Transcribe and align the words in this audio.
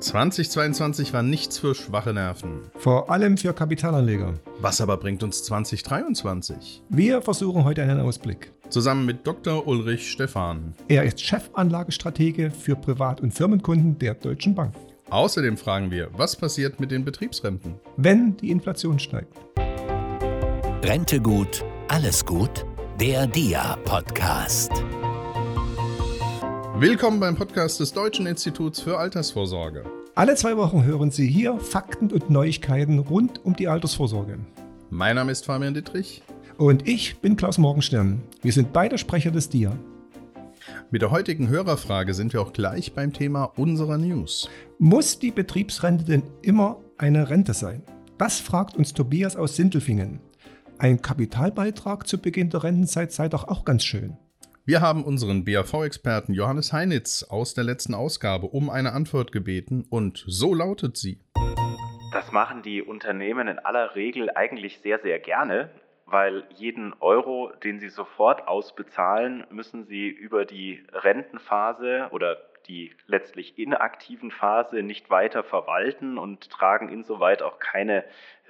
2022 0.00 1.12
war 1.12 1.22
nichts 1.22 1.58
für 1.58 1.74
schwache 1.74 2.12
Nerven. 2.12 2.62
Vor 2.76 3.10
allem 3.10 3.36
für 3.36 3.52
Kapitalanleger. 3.52 4.34
Was 4.60 4.80
aber 4.80 4.96
bringt 4.96 5.22
uns 5.22 5.42
2023? 5.44 6.82
Wir 6.88 7.20
versuchen 7.20 7.64
heute 7.64 7.82
einen 7.82 8.00
Ausblick. 8.00 8.52
Zusammen 8.68 9.06
mit 9.06 9.26
Dr. 9.26 9.66
Ulrich 9.66 10.10
Stephan. 10.10 10.74
Er 10.88 11.02
ist 11.02 11.20
Chefanlagestratege 11.20 12.50
für 12.50 12.76
Privat- 12.76 13.20
und 13.20 13.32
Firmenkunden 13.32 13.98
der 13.98 14.14
Deutschen 14.14 14.54
Bank. 14.54 14.74
Außerdem 15.10 15.56
fragen 15.56 15.90
wir, 15.90 16.10
was 16.12 16.36
passiert 16.36 16.78
mit 16.78 16.90
den 16.90 17.04
Betriebsrenten? 17.04 17.74
Wenn 17.96 18.36
die 18.36 18.50
Inflation 18.50 18.98
steigt. 18.98 19.32
Rente 20.84 21.20
gut, 21.20 21.64
alles 21.88 22.24
gut? 22.24 22.64
Der 23.00 23.26
DIA-Podcast. 23.26 24.72
Willkommen 26.80 27.18
beim 27.18 27.34
Podcast 27.34 27.80
des 27.80 27.92
Deutschen 27.92 28.28
Instituts 28.28 28.80
für 28.80 28.98
Altersvorsorge. 28.98 29.82
Alle 30.14 30.36
zwei 30.36 30.56
Wochen 30.56 30.84
hören 30.84 31.10
Sie 31.10 31.26
hier 31.26 31.58
Fakten 31.58 32.12
und 32.12 32.30
Neuigkeiten 32.30 33.00
rund 33.00 33.44
um 33.44 33.56
die 33.56 33.66
Altersvorsorge. 33.66 34.38
Mein 34.88 35.16
Name 35.16 35.32
ist 35.32 35.44
Fabian 35.44 35.74
Dittrich. 35.74 36.22
Und 36.56 36.86
ich 36.86 37.18
bin 37.18 37.34
Klaus 37.34 37.58
Morgenstern. 37.58 38.22
Wir 38.42 38.52
sind 38.52 38.72
beide 38.72 38.96
Sprecher 38.96 39.32
des 39.32 39.48
DIA. 39.48 39.76
Mit 40.92 41.02
der 41.02 41.10
heutigen 41.10 41.48
Hörerfrage 41.48 42.14
sind 42.14 42.32
wir 42.32 42.40
auch 42.42 42.52
gleich 42.52 42.92
beim 42.92 43.12
Thema 43.12 43.46
unserer 43.56 43.98
News. 43.98 44.48
Muss 44.78 45.18
die 45.18 45.32
Betriebsrente 45.32 46.04
denn 46.04 46.22
immer 46.42 46.78
eine 46.96 47.28
Rente 47.28 47.54
sein? 47.54 47.82
Das 48.18 48.38
fragt 48.38 48.76
uns 48.76 48.94
Tobias 48.94 49.34
aus 49.34 49.56
Sindelfingen. 49.56 50.20
Ein 50.78 51.02
Kapitalbeitrag 51.02 52.06
zu 52.06 52.18
Beginn 52.18 52.50
der 52.50 52.62
Rentenzeit 52.62 53.10
sei 53.10 53.28
doch 53.28 53.48
auch 53.48 53.64
ganz 53.64 53.82
schön. 53.82 54.16
Wir 54.68 54.82
haben 54.82 55.02
unseren 55.02 55.46
BAV-Experten 55.46 56.34
Johannes 56.34 56.74
Heinitz 56.74 57.22
aus 57.22 57.54
der 57.54 57.64
letzten 57.64 57.94
Ausgabe 57.94 58.48
um 58.48 58.68
eine 58.68 58.92
Antwort 58.92 59.32
gebeten 59.32 59.86
und 59.88 60.22
so 60.26 60.52
lautet 60.52 60.98
sie. 60.98 61.22
Das 62.12 62.32
machen 62.32 62.60
die 62.60 62.82
Unternehmen 62.82 63.48
in 63.48 63.58
aller 63.58 63.94
Regel 63.94 64.28
eigentlich 64.28 64.80
sehr, 64.80 64.98
sehr 64.98 65.20
gerne, 65.20 65.70
weil 66.04 66.44
jeden 66.54 66.92
Euro, 67.00 67.50
den 67.64 67.80
sie 67.80 67.88
sofort 67.88 68.46
ausbezahlen, 68.46 69.46
müssen 69.48 69.86
sie 69.86 70.06
über 70.06 70.44
die 70.44 70.84
Rentenphase 70.92 72.08
oder 72.10 72.36
die 72.66 72.92
letztlich 73.06 73.58
inaktiven 73.58 74.30
Phase 74.30 74.82
nicht 74.82 75.08
weiter 75.08 75.44
verwalten 75.44 76.18
und 76.18 76.50
tragen 76.50 76.90
insoweit 76.90 77.40
auch 77.40 77.58
keine 77.58 78.04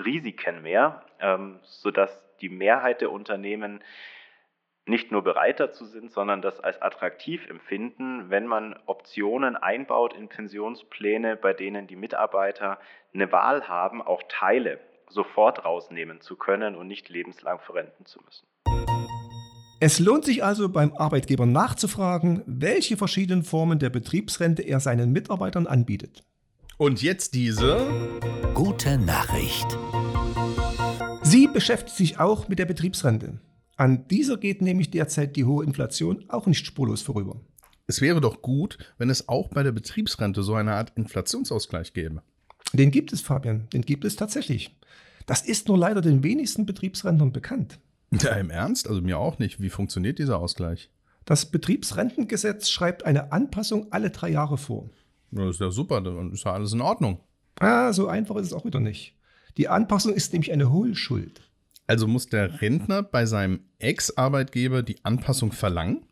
Risiken 0.05 0.63
mehr, 0.63 1.05
ähm, 1.21 1.61
sodass 1.63 2.25
die 2.41 2.49
Mehrheit 2.49 3.03
der 3.03 3.13
Unternehmen 3.13 3.79
nicht 4.89 5.13
nur 5.13 5.23
bereit 5.23 5.61
dazu 5.61 5.85
sind, 5.85 6.11
sondern 6.11 6.43
das 6.43 6.61
als 6.61 6.81
attraktiv 6.81 7.49
empfinden, 7.49 8.31
wenn 8.31 8.47
man 8.47 8.75
Optionen 8.87 9.57
einbaut 9.57 10.15
in 10.15 10.29
Pensionspläne, 10.29 11.37
bei 11.37 11.53
denen 11.53 11.87
die 11.87 11.97
Mitarbeiter 11.97 12.79
eine 13.15 13.31
Wahl 13.33 13.69
haben, 13.69 14.03
auch 14.03 14.23
Teile 14.29 14.81
sofort 15.11 15.65
rausnehmen 15.65 16.21
zu 16.21 16.37
können 16.37 16.75
und 16.75 16.87
nicht 16.87 17.09
lebenslang 17.09 17.59
verrenten 17.61 18.07
zu 18.07 18.21
müssen. 18.25 18.47
Es 19.81 20.01
lohnt 20.01 20.25
sich 20.25 20.43
also 20.43 20.69
beim 20.69 20.93
Arbeitgeber 20.97 21.47
nachzufragen, 21.47 22.43
welche 22.47 22.97
verschiedenen 22.97 23.45
Formen 23.45 23.79
der 23.79 23.91
Betriebsrente 23.91 24.63
er 24.63 24.81
seinen 24.81 25.13
Mitarbeitern 25.13 25.69
anbietet. 25.69 26.25
Und 26.79 27.01
jetzt 27.01 27.35
diese 27.35 27.87
gute 28.55 28.99
Nachricht. 28.99 29.79
Sie 31.23 31.47
beschäftigt 31.47 31.97
sich 31.97 32.19
auch 32.19 32.49
mit 32.49 32.59
der 32.59 32.67
Betriebsrente. 32.67 33.39
An 33.79 34.09
dieser 34.09 34.39
geht 34.39 34.61
nämlich 34.61 34.91
derzeit 34.91 35.37
die 35.37 35.45
hohe 35.45 35.65
Inflation 35.65 36.25
auch 36.29 36.47
nicht 36.47 36.67
spurlos 36.67 37.01
vorüber. 37.01 37.41
Es 37.87 38.01
wäre 38.01 38.21
doch 38.21 38.43
gut, 38.43 38.77
wenn 38.99 39.09
es 39.09 39.29
auch 39.29 39.49
bei 39.49 39.63
der 39.63 39.71
Betriebsrente 39.71 40.43
so 40.43 40.55
eine 40.55 40.75
Art 40.75 40.93
Inflationsausgleich 40.97 41.93
gäbe. 41.93 42.23
Den 42.73 42.91
gibt 42.91 43.13
es, 43.13 43.21
Fabian, 43.21 43.69
den 43.73 43.83
gibt 43.83 44.05
es 44.05 44.17
tatsächlich. 44.17 44.77
Das 45.27 45.43
ist 45.43 45.69
nur 45.69 45.79
leider 45.79 46.01
den 46.01 46.25
wenigsten 46.25 46.67
Betriebsrentnern 46.67 47.33
bekannt. 47.33 47.79
Ja, 48.11 48.33
im 48.33 48.51
Ernst? 48.51 48.89
Also 48.89 49.01
mir 49.01 49.19
auch 49.19 49.39
nicht. 49.39 49.61
Wie 49.61 49.71
funktioniert 49.71 50.19
dieser 50.19 50.41
Ausgleich? 50.41 50.91
Das 51.25 51.47
Betriebsrentengesetz 51.47 52.71
schreibt 52.71 53.05
eine 53.05 53.31
Anpassung 53.31 53.93
alle 53.93 54.11
drei 54.11 54.31
Jahre 54.31 54.59
vor. 54.59 54.91
Das 55.31 55.51
ist 55.51 55.61
ja 55.61 55.71
super, 55.71 56.01
dann 56.01 56.33
ist 56.33 56.45
ja 56.45 56.53
alles 56.53 56.73
in 56.73 56.81
Ordnung. 56.81 57.21
Ah, 57.61 57.93
so 57.93 58.09
einfach 58.09 58.37
ist 58.37 58.49
es 58.49 58.53
auch 58.53 58.65
wieder 58.65 58.81
nicht. 58.81 59.15
Die 59.57 59.69
Anpassung 59.69 60.15
ist 60.15 60.33
nämlich 60.33 60.51
eine 60.53 60.73
Hohlschuld. 60.73 61.48
Also 61.89 62.07
muss 62.07 62.27
der 62.27 62.61
Rentner 62.61 63.03
bei 63.03 63.27
seinem 63.27 63.61
Ex-Arbeitgeber 63.79 64.83
die 64.83 65.05
Anpassung 65.05 65.53
verlangen? 65.53 66.05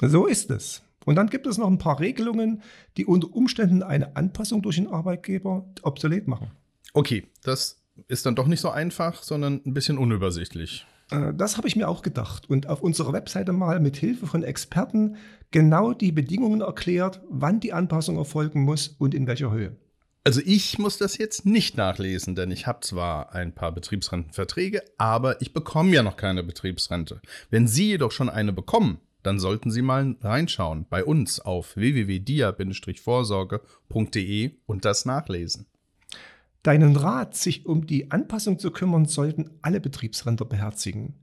So 0.00 0.26
ist 0.26 0.50
es. 0.50 0.82
Und 1.06 1.16
dann 1.16 1.28
gibt 1.28 1.46
es 1.46 1.58
noch 1.58 1.68
ein 1.68 1.78
paar 1.78 2.00
Regelungen, 2.00 2.62
die 2.96 3.06
unter 3.06 3.34
Umständen 3.34 3.82
eine 3.82 4.14
Anpassung 4.14 4.62
durch 4.62 4.76
den 4.76 4.88
Arbeitgeber 4.88 5.66
obsolet 5.82 6.28
machen. 6.28 6.50
Okay, 6.92 7.26
das 7.42 7.82
ist 8.08 8.26
dann 8.26 8.34
doch 8.34 8.46
nicht 8.46 8.60
so 8.60 8.70
einfach, 8.70 9.22
sondern 9.22 9.62
ein 9.64 9.74
bisschen 9.74 9.98
unübersichtlich. 9.98 10.86
Äh, 11.10 11.32
das 11.34 11.56
habe 11.56 11.66
ich 11.66 11.76
mir 11.76 11.88
auch 11.88 12.02
gedacht 12.02 12.48
und 12.50 12.68
auf 12.68 12.82
unserer 12.82 13.14
Webseite 13.14 13.52
mal 13.52 13.80
mit 13.80 13.96
Hilfe 13.96 14.26
von 14.26 14.42
Experten 14.42 15.16
genau 15.50 15.94
die 15.94 16.12
Bedingungen 16.12 16.60
erklärt, 16.60 17.22
wann 17.30 17.58
die 17.58 17.72
Anpassung 17.72 18.18
erfolgen 18.18 18.62
muss 18.62 18.88
und 18.88 19.14
in 19.14 19.26
welcher 19.26 19.50
Höhe. 19.50 19.76
Also 20.24 20.40
ich 20.44 20.78
muss 20.78 20.98
das 20.98 21.18
jetzt 21.18 21.46
nicht 21.46 21.76
nachlesen, 21.76 22.36
denn 22.36 22.52
ich 22.52 22.68
habe 22.68 22.78
zwar 22.80 23.34
ein 23.34 23.52
paar 23.52 23.72
Betriebsrentenverträge, 23.72 24.84
aber 24.96 25.42
ich 25.42 25.52
bekomme 25.52 25.92
ja 25.92 26.04
noch 26.04 26.16
keine 26.16 26.44
Betriebsrente. 26.44 27.20
Wenn 27.50 27.66
Sie 27.66 27.88
jedoch 27.88 28.12
schon 28.12 28.30
eine 28.30 28.52
bekommen, 28.52 29.00
dann 29.24 29.40
sollten 29.40 29.72
Sie 29.72 29.82
mal 29.82 30.14
reinschauen 30.20 30.86
bei 30.88 31.04
uns 31.04 31.40
auf 31.40 31.76
www.dia-vorsorge.de 31.76 34.52
und 34.66 34.84
das 34.84 35.06
nachlesen. 35.06 35.66
Deinen 36.62 36.94
Rat, 36.94 37.34
sich 37.34 37.66
um 37.66 37.88
die 37.88 38.12
Anpassung 38.12 38.60
zu 38.60 38.70
kümmern, 38.70 39.06
sollten 39.06 39.50
alle 39.60 39.80
Betriebsrenter 39.80 40.44
beherzigen. 40.44 41.16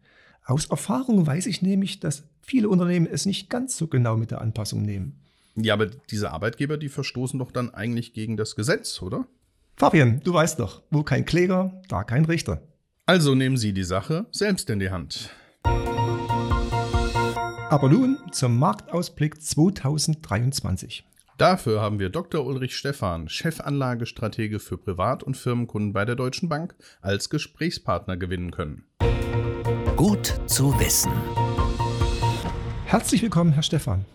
Aus 0.44 0.66
Erfahrung 0.66 1.26
weiß 1.26 1.46
ich 1.46 1.62
nämlich, 1.62 2.02
dass 2.02 2.26
viele 2.42 2.68
Unternehmen 2.68 3.08
es 3.08 3.26
nicht 3.26 3.50
ganz 3.50 3.78
so 3.78 3.88
genau 3.88 4.18
mit 4.18 4.32
der 4.32 4.42
Anpassung 4.42 4.82
nehmen. 4.82 5.22
Ja, 5.62 5.74
aber 5.74 5.88
diese 5.88 6.32
Arbeitgeber, 6.32 6.78
die 6.78 6.90
verstoßen 6.90 7.38
doch 7.38 7.52
dann 7.52 7.74
eigentlich 7.74 8.14
gegen 8.14 8.38
das 8.38 8.56
Gesetz, 8.56 9.02
oder? 9.02 9.26
Fabian, 9.76 10.22
du 10.24 10.34
weißt 10.34 10.60
doch, 10.60 10.82
wo 10.90 11.04
kein 11.04 11.26
Kläger, 11.26 11.82
da 11.88 12.04
kein 12.04 12.26
Richter. 12.26 12.62
Also 13.06 13.36
nehmen 13.36 13.58
Sie 13.58 13.74
die 13.74 13.84
Sache 13.84 14.26
selbst 14.32 14.70
in 14.70 14.80
die 14.80 14.90
Hand. 14.90 15.32
Aber 17.70 17.90
nun 17.90 18.18
zum 18.32 18.58
Marktausblick 18.58 19.42
2023. 19.42 21.06
Dafür 21.38 21.82
haben 21.82 22.00
wir 22.00 22.10
Dr. 22.10 22.46
Ulrich 22.46 22.76
Stephan, 22.76 23.30
Chefanlagestratege 23.30 24.60
für 24.60 24.78
Privat- 24.78 25.24
und 25.24 25.38
Firmenkunden 25.38 25.94
bei 25.94 26.04
der 26.04 26.16
Deutschen 26.16 26.50
Bank, 26.50 26.76
als 27.02 27.30
Gesprächspartner 27.30 28.18
gewinnen 28.18 28.52
können. 28.52 28.84
Gut 29.96 30.40
zu 30.48 30.78
wissen. 30.80 31.12
Herzlich 32.86 33.22
willkommen, 33.22 33.54
Herr 33.54 33.64
Stephan. 33.64 34.06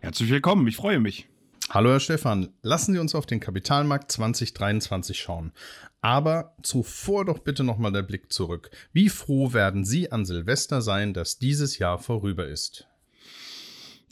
Herzlich 0.00 0.30
willkommen, 0.30 0.66
ich 0.68 0.76
freue 0.76 1.00
mich. 1.00 1.26
Hallo 1.70 1.90
Herr 1.90 1.98
Stefan, 1.98 2.50
lassen 2.62 2.92
Sie 2.92 3.00
uns 3.00 3.16
auf 3.16 3.26
den 3.26 3.40
Kapitalmarkt 3.40 4.12
2023 4.12 5.18
schauen. 5.18 5.50
Aber 6.00 6.54
zuvor 6.62 7.24
doch 7.24 7.40
bitte 7.40 7.64
nochmal 7.64 7.90
der 7.90 8.02
Blick 8.02 8.32
zurück. 8.32 8.70
Wie 8.92 9.08
froh 9.08 9.52
werden 9.52 9.84
Sie 9.84 10.12
an 10.12 10.24
Silvester 10.24 10.82
sein, 10.82 11.14
dass 11.14 11.38
dieses 11.38 11.78
Jahr 11.78 11.98
vorüber 11.98 12.46
ist? 12.46 12.86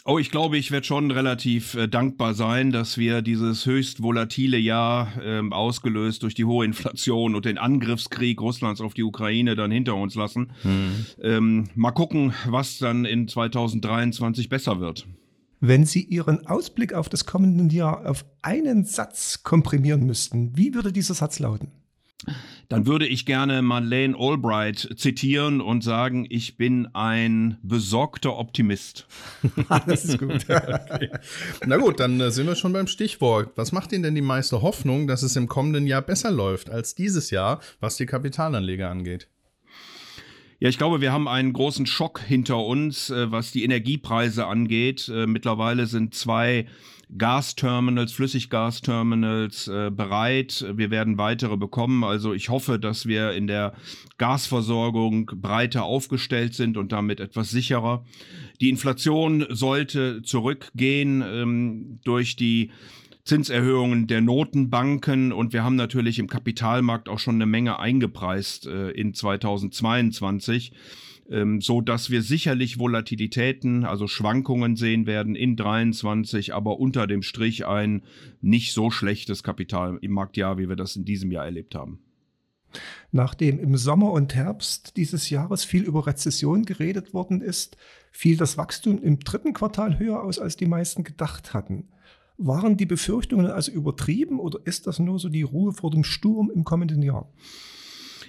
Oh, 0.04 0.18
ich 0.18 0.32
glaube, 0.32 0.58
ich 0.58 0.72
werde 0.72 0.86
schon 0.86 1.10
relativ 1.12 1.74
äh, 1.74 1.86
dankbar 1.86 2.34
sein, 2.34 2.72
dass 2.72 2.98
wir 2.98 3.22
dieses 3.22 3.64
höchst 3.64 4.02
volatile 4.02 4.58
Jahr 4.58 5.12
äh, 5.22 5.40
ausgelöst 5.50 6.24
durch 6.24 6.34
die 6.34 6.44
hohe 6.44 6.64
Inflation 6.64 7.36
und 7.36 7.44
den 7.44 7.58
Angriffskrieg 7.58 8.40
Russlands 8.40 8.80
auf 8.80 8.94
die 8.94 9.04
Ukraine 9.04 9.54
dann 9.54 9.70
hinter 9.70 9.94
uns 9.94 10.16
lassen. 10.16 10.52
Hm. 10.62 11.06
Ähm, 11.22 11.70
mal 11.76 11.92
gucken, 11.92 12.34
was 12.46 12.78
dann 12.78 13.04
in 13.04 13.28
2023 13.28 14.48
besser 14.48 14.80
wird. 14.80 15.06
Wenn 15.60 15.86
Sie 15.86 16.02
Ihren 16.02 16.46
Ausblick 16.46 16.92
auf 16.92 17.08
das 17.08 17.24
kommende 17.24 17.74
Jahr 17.74 18.08
auf 18.08 18.24
einen 18.42 18.84
Satz 18.84 19.42
komprimieren 19.42 20.04
müssten, 20.04 20.56
wie 20.56 20.74
würde 20.74 20.92
dieser 20.92 21.14
Satz 21.14 21.38
lauten? 21.38 21.72
Dann 22.68 22.86
würde 22.86 23.06
ich 23.06 23.26
gerne 23.26 23.62
Madeleine 23.62 24.16
Albright 24.18 24.94
zitieren 24.96 25.60
und 25.60 25.84
sagen, 25.84 26.26
ich 26.28 26.56
bin 26.56 26.88
ein 26.94 27.58
besorgter 27.62 28.36
Optimist. 28.38 29.06
das 29.86 30.04
ist 30.04 30.18
gut. 30.18 30.46
okay. 30.48 31.10
Na 31.64 31.76
gut, 31.76 32.00
dann 32.00 32.20
äh, 32.20 32.30
sind 32.30 32.46
wir 32.46 32.56
schon 32.56 32.72
beim 32.72 32.86
Stichwort. 32.86 33.52
Was 33.56 33.70
macht 33.70 33.92
Ihnen 33.92 34.02
denn 34.02 34.14
die 34.14 34.22
meiste 34.22 34.62
Hoffnung, 34.62 35.06
dass 35.06 35.22
es 35.22 35.36
im 35.36 35.46
kommenden 35.46 35.86
Jahr 35.86 36.02
besser 36.02 36.30
läuft 36.30 36.70
als 36.70 36.94
dieses 36.94 37.30
Jahr, 37.30 37.60
was 37.80 37.96
die 37.96 38.06
Kapitalanleger 38.06 38.90
angeht? 38.90 39.28
Ja, 40.58 40.70
ich 40.70 40.78
glaube, 40.78 41.02
wir 41.02 41.12
haben 41.12 41.28
einen 41.28 41.52
großen 41.52 41.84
Schock 41.84 42.20
hinter 42.20 42.64
uns, 42.64 43.10
äh, 43.10 43.30
was 43.30 43.52
die 43.52 43.62
Energiepreise 43.62 44.46
angeht. 44.46 45.06
Äh, 45.08 45.26
mittlerweile 45.26 45.86
sind 45.86 46.14
zwei 46.14 46.66
Gasterminals, 47.16 48.12
Flüssiggasterminals 48.12 49.68
äh, 49.68 49.90
bereit. 49.90 50.64
Wir 50.74 50.90
werden 50.90 51.18
weitere 51.18 51.58
bekommen. 51.58 52.04
Also 52.04 52.32
ich 52.32 52.48
hoffe, 52.48 52.78
dass 52.78 53.04
wir 53.04 53.32
in 53.32 53.46
der 53.46 53.74
Gasversorgung 54.16 55.26
breiter 55.26 55.84
aufgestellt 55.84 56.54
sind 56.54 56.78
und 56.78 56.90
damit 56.90 57.20
etwas 57.20 57.50
sicherer. 57.50 58.06
Die 58.62 58.70
Inflation 58.70 59.44
sollte 59.50 60.22
zurückgehen 60.22 61.22
ähm, 61.22 62.00
durch 62.02 62.36
die 62.36 62.70
Zinserhöhungen 63.26 64.06
der 64.06 64.22
Notenbanken 64.22 65.32
und 65.32 65.52
wir 65.52 65.64
haben 65.64 65.76
natürlich 65.76 66.18
im 66.18 66.28
Kapitalmarkt 66.28 67.08
auch 67.08 67.18
schon 67.18 67.34
eine 67.34 67.46
Menge 67.46 67.78
eingepreist 67.78 68.66
äh, 68.66 68.90
in 68.90 69.12
2022 69.12 70.72
ähm, 71.30 71.60
so 71.60 71.80
dass 71.80 72.10
wir 72.10 72.22
sicherlich 72.22 72.78
Volatilitäten, 72.78 73.84
also 73.84 74.06
Schwankungen 74.06 74.76
sehen 74.76 75.06
werden 75.06 75.34
in 75.34 75.56
23, 75.56 76.54
aber 76.54 76.78
unter 76.78 77.06
dem 77.06 77.22
Strich 77.22 77.66
ein 77.66 78.02
nicht 78.40 78.72
so 78.72 78.90
schlechtes 78.90 79.42
Kapital 79.42 79.98
im 80.00 80.12
Marktjahr, 80.12 80.58
wie 80.58 80.68
wir 80.68 80.76
das 80.76 80.96
in 80.96 81.04
diesem 81.04 81.30
Jahr 81.30 81.44
erlebt 81.44 81.74
haben. 81.74 82.00
Nachdem 83.10 83.58
im 83.58 83.76
Sommer 83.76 84.12
und 84.12 84.34
Herbst 84.34 84.96
dieses 84.96 85.30
Jahres 85.30 85.64
viel 85.64 85.82
über 85.82 86.06
Rezession 86.06 86.64
geredet 86.64 87.14
worden 87.14 87.40
ist, 87.40 87.76
fiel 88.12 88.36
das 88.36 88.58
Wachstum 88.58 89.02
im 89.02 89.20
dritten 89.20 89.52
Quartal 89.52 89.98
höher 89.98 90.22
aus, 90.22 90.38
als 90.38 90.56
die 90.56 90.66
meisten 90.66 91.04
gedacht 91.04 91.54
hatten. 91.54 91.88
Waren 92.38 92.76
die 92.76 92.86
Befürchtungen 92.86 93.46
also 93.46 93.72
übertrieben 93.72 94.40
oder 94.40 94.58
ist 94.64 94.86
das 94.86 94.98
nur 94.98 95.18
so 95.18 95.28
die 95.28 95.42
Ruhe 95.42 95.72
vor 95.72 95.90
dem 95.90 96.04
Sturm 96.04 96.50
im 96.54 96.64
kommenden 96.64 97.02
Jahr? 97.02 97.32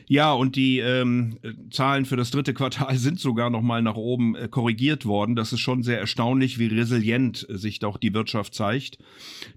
Ja, 0.10 0.32
und 0.32 0.56
die 0.56 0.80
ähm, 0.80 1.38
Zahlen 1.70 2.06
für 2.06 2.16
das 2.16 2.32
dritte 2.32 2.54
Quartal 2.54 2.96
sind 2.98 3.20
sogar 3.20 3.50
noch 3.50 3.62
mal 3.62 3.82
nach 3.82 3.96
oben 3.96 4.36
äh, 4.36 4.48
korrigiert 4.48 5.06
worden. 5.06 5.36
Das 5.36 5.52
ist 5.52 5.60
schon 5.60 5.84
sehr 5.84 6.00
erstaunlich, 6.00 6.60
wie 6.60 6.68
resilient 6.68 7.46
sich 7.50 7.80
doch 7.80 7.98
die 7.98 8.14
Wirtschaft 8.14 8.54
zeigt. 8.54 9.00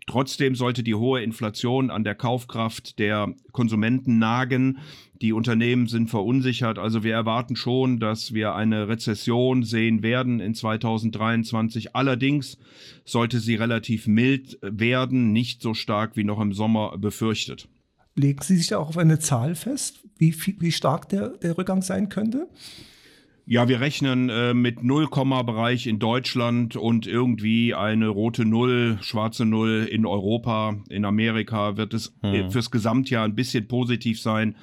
Trotzdem 0.08 0.56
sollte 0.56 0.82
die 0.82 0.96
hohe 0.96 1.22
Inflation 1.22 1.90
an 1.90 2.02
der 2.02 2.16
Kaufkraft 2.16 2.98
der 2.98 3.32
Konsumenten 3.52 4.18
nagen. 4.18 4.78
Die 5.22 5.32
Unternehmen 5.32 5.86
sind 5.86 6.10
verunsichert. 6.10 6.78
Also 6.78 7.04
wir 7.04 7.14
erwarten 7.14 7.54
schon, 7.54 8.00
dass 8.00 8.34
wir 8.34 8.54
eine 8.56 8.88
Rezession 8.88 9.62
sehen 9.62 10.02
werden 10.02 10.40
in 10.40 10.54
2023. 10.54 11.94
Allerdings 11.94 12.58
sollte 13.04 13.38
sie 13.38 13.54
relativ 13.54 14.08
mild 14.08 14.58
werden, 14.62 15.32
nicht 15.32 15.62
so 15.62 15.74
stark 15.74 16.16
wie 16.16 16.24
noch 16.24 16.40
im 16.40 16.52
Sommer 16.54 16.98
befürchtet. 16.98 17.68
Legen 18.14 18.42
Sie 18.42 18.56
sich 18.56 18.68
da 18.68 18.78
auch 18.78 18.88
auf 18.88 18.98
eine 18.98 19.18
Zahl 19.18 19.54
fest, 19.54 20.00
wie, 20.16 20.34
wie 20.58 20.72
stark 20.72 21.08
der, 21.08 21.28
der 21.28 21.56
Rückgang 21.56 21.82
sein 21.82 22.08
könnte? 22.08 22.48
Ja, 23.46 23.66
wir 23.66 23.80
rechnen 23.80 24.28
äh, 24.28 24.54
mit 24.54 24.84
Nullkomma-Bereich 24.84 25.88
in 25.88 25.98
Deutschland 25.98 26.76
und 26.76 27.08
irgendwie 27.08 27.74
eine 27.74 28.06
rote 28.06 28.44
Null, 28.44 28.98
schwarze 29.00 29.44
Null 29.44 29.88
in 29.90 30.06
Europa. 30.06 30.76
In 30.88 31.04
Amerika 31.04 31.76
wird 31.76 31.92
es 31.92 32.14
hm. 32.22 32.52
fürs 32.52 32.70
Gesamtjahr 32.70 33.24
ein 33.24 33.34
bisschen 33.34 33.66
positiv 33.66 34.20
sein. 34.20 34.54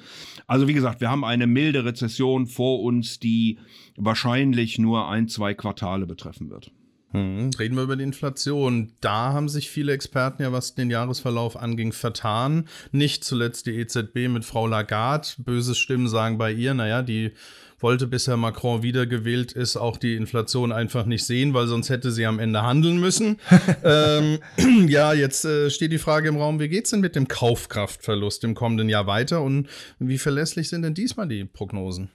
Also 0.46 0.68
wie 0.68 0.72
gesagt, 0.72 1.02
wir 1.02 1.10
haben 1.10 1.22
eine 1.22 1.46
milde 1.46 1.84
Rezession 1.84 2.46
vor 2.46 2.82
uns, 2.82 3.18
die 3.18 3.58
wahrscheinlich 3.96 4.78
nur 4.78 5.08
ein, 5.10 5.28
zwei 5.28 5.52
Quartale 5.52 6.06
betreffen 6.06 6.48
wird. 6.48 6.72
Hm, 7.12 7.50
reden 7.58 7.76
wir 7.76 7.84
über 7.84 7.96
die 7.96 8.04
Inflation. 8.04 8.92
Da 9.00 9.32
haben 9.32 9.48
sich 9.48 9.70
viele 9.70 9.92
Experten 9.92 10.42
ja, 10.42 10.52
was 10.52 10.74
den 10.74 10.90
Jahresverlauf 10.90 11.56
anging, 11.56 11.92
vertan. 11.92 12.68
Nicht 12.92 13.24
zuletzt 13.24 13.66
die 13.66 13.76
EZB 13.76 14.28
mit 14.28 14.44
Frau 14.44 14.66
Lagarde. 14.66 15.28
Böse 15.38 15.74
Stimmen 15.74 16.08
sagen 16.08 16.36
bei 16.36 16.52
ihr, 16.52 16.74
naja, 16.74 17.02
die 17.02 17.32
wollte, 17.80 18.06
bis 18.06 18.26
Herr 18.26 18.36
Macron 18.36 18.82
wiedergewählt 18.82 19.52
ist, 19.52 19.76
auch 19.76 19.96
die 19.96 20.16
Inflation 20.16 20.72
einfach 20.72 21.06
nicht 21.06 21.24
sehen, 21.24 21.54
weil 21.54 21.66
sonst 21.66 21.90
hätte 21.90 22.10
sie 22.10 22.26
am 22.26 22.38
Ende 22.38 22.62
handeln 22.62 22.98
müssen. 22.98 23.38
ähm, 23.84 24.38
ja, 24.88 25.12
jetzt 25.12 25.44
äh, 25.44 25.70
steht 25.70 25.92
die 25.92 25.98
Frage 25.98 26.28
im 26.28 26.36
Raum, 26.36 26.60
wie 26.60 26.68
geht 26.68 26.84
es 26.84 26.90
denn 26.90 27.00
mit 27.00 27.16
dem 27.16 27.28
Kaufkraftverlust 27.28 28.44
im 28.44 28.54
kommenden 28.54 28.88
Jahr 28.88 29.06
weiter 29.06 29.42
und 29.42 29.68
wie 29.98 30.18
verlässlich 30.18 30.68
sind 30.68 30.82
denn 30.82 30.94
diesmal 30.94 31.28
die 31.28 31.44
Prognosen? 31.44 32.10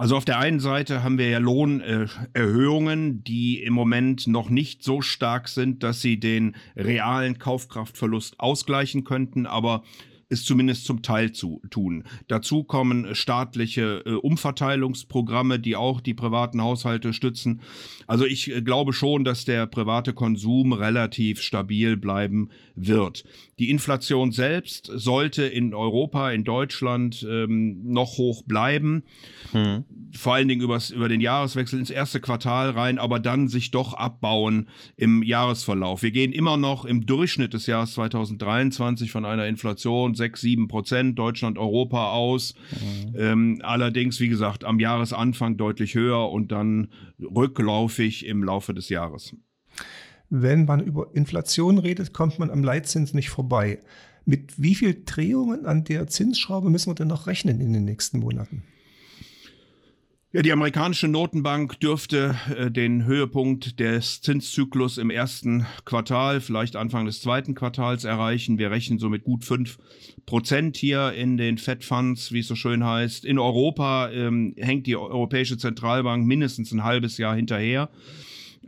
Also 0.00 0.16
auf 0.16 0.24
der 0.24 0.38
einen 0.38 0.60
Seite 0.60 1.02
haben 1.02 1.18
wir 1.18 1.28
ja 1.28 1.38
Lohnerhöhungen, 1.38 3.24
die 3.24 3.60
im 3.64 3.72
Moment 3.72 4.28
noch 4.28 4.48
nicht 4.48 4.84
so 4.84 5.02
stark 5.02 5.48
sind, 5.48 5.82
dass 5.82 6.00
sie 6.00 6.20
den 6.20 6.54
realen 6.76 7.40
Kaufkraftverlust 7.40 8.38
ausgleichen 8.38 9.02
könnten, 9.02 9.44
aber 9.44 9.82
es 10.28 10.44
zumindest 10.44 10.84
zum 10.84 11.02
Teil 11.02 11.32
zu 11.32 11.62
tun. 11.70 12.04
Dazu 12.28 12.62
kommen 12.62 13.14
staatliche 13.14 14.02
äh, 14.04 14.12
Umverteilungsprogramme, 14.12 15.58
die 15.58 15.74
auch 15.74 16.00
die 16.00 16.14
privaten 16.14 16.62
Haushalte 16.62 17.12
stützen. 17.12 17.62
Also 18.06 18.26
ich 18.26 18.54
äh, 18.54 18.60
glaube 18.60 18.92
schon, 18.92 19.24
dass 19.24 19.44
der 19.44 19.66
private 19.66 20.12
Konsum 20.12 20.72
relativ 20.72 21.40
stabil 21.40 21.96
bleiben 21.96 22.50
wird. 22.74 23.24
Die 23.58 23.70
Inflation 23.70 24.30
selbst 24.30 24.90
sollte 24.94 25.44
in 25.44 25.74
Europa, 25.74 26.30
in 26.30 26.44
Deutschland 26.44 27.26
ähm, 27.28 27.80
noch 27.84 28.18
hoch 28.18 28.42
bleiben. 28.42 29.04
Hm. 29.52 29.84
Vor 30.12 30.34
allen 30.34 30.48
Dingen 30.48 30.60
übers, 30.60 30.90
über 30.90 31.08
den 31.08 31.20
Jahreswechsel 31.20 31.78
ins 31.78 31.90
erste 31.90 32.20
Quartal 32.20 32.70
rein, 32.70 32.98
aber 32.98 33.18
dann 33.18 33.48
sich 33.48 33.70
doch 33.70 33.94
abbauen 33.94 34.68
im 34.96 35.22
Jahresverlauf. 35.22 36.02
Wir 36.02 36.10
gehen 36.10 36.32
immer 36.32 36.56
noch 36.56 36.84
im 36.84 37.06
Durchschnitt 37.06 37.54
des 37.54 37.66
Jahres 37.66 37.94
2023 37.94 39.10
von 39.10 39.24
einer 39.24 39.46
Inflation 39.46 40.14
6, 40.18 40.40
7 40.40 40.68
Prozent, 40.68 41.18
Deutschland, 41.18 41.58
Europa 41.58 42.10
aus. 42.10 42.54
Mhm. 42.72 43.14
Ähm, 43.16 43.60
allerdings, 43.62 44.20
wie 44.20 44.28
gesagt, 44.28 44.64
am 44.64 44.78
Jahresanfang 44.78 45.56
deutlich 45.56 45.94
höher 45.94 46.30
und 46.30 46.52
dann 46.52 46.88
rückläufig 47.18 48.26
im 48.26 48.44
Laufe 48.44 48.74
des 48.74 48.90
Jahres. 48.90 49.34
Wenn 50.30 50.66
man 50.66 50.80
über 50.80 51.14
Inflation 51.14 51.78
redet, 51.78 52.12
kommt 52.12 52.38
man 52.38 52.50
am 52.50 52.62
Leitzins 52.62 53.14
nicht 53.14 53.30
vorbei. 53.30 53.80
Mit 54.26 54.60
wie 54.60 54.74
viel 54.74 55.04
Drehungen 55.06 55.64
an 55.64 55.84
der 55.84 56.06
Zinsschraube 56.06 56.68
müssen 56.68 56.90
wir 56.90 56.94
denn 56.94 57.08
noch 57.08 57.26
rechnen 57.26 57.60
in 57.60 57.72
den 57.72 57.86
nächsten 57.86 58.18
Monaten? 58.18 58.62
Ja, 60.30 60.42
die 60.42 60.52
amerikanische 60.52 61.08
Notenbank 61.08 61.80
dürfte 61.80 62.38
äh, 62.54 62.70
den 62.70 63.06
Höhepunkt 63.06 63.80
des 63.80 64.20
Zinszyklus 64.20 64.98
im 64.98 65.08
ersten 65.08 65.64
Quartal, 65.86 66.42
vielleicht 66.42 66.76
Anfang 66.76 67.06
des 67.06 67.22
zweiten 67.22 67.54
Quartals 67.54 68.04
erreichen. 68.04 68.58
Wir 68.58 68.70
rechnen 68.70 68.98
so 68.98 69.08
mit 69.08 69.24
gut 69.24 69.46
fünf 69.46 69.78
Prozent 70.26 70.76
hier 70.76 71.14
in 71.14 71.38
den 71.38 71.56
Fed 71.56 71.82
Funds, 71.82 72.30
wie 72.30 72.40
es 72.40 72.46
so 72.46 72.56
schön 72.56 72.84
heißt. 72.84 73.24
In 73.24 73.38
Europa 73.38 74.10
ähm, 74.10 74.52
hängt 74.58 74.86
die 74.86 74.96
Europäische 74.96 75.56
Zentralbank 75.56 76.26
mindestens 76.26 76.72
ein 76.72 76.84
halbes 76.84 77.16
Jahr 77.16 77.34
hinterher. 77.34 77.88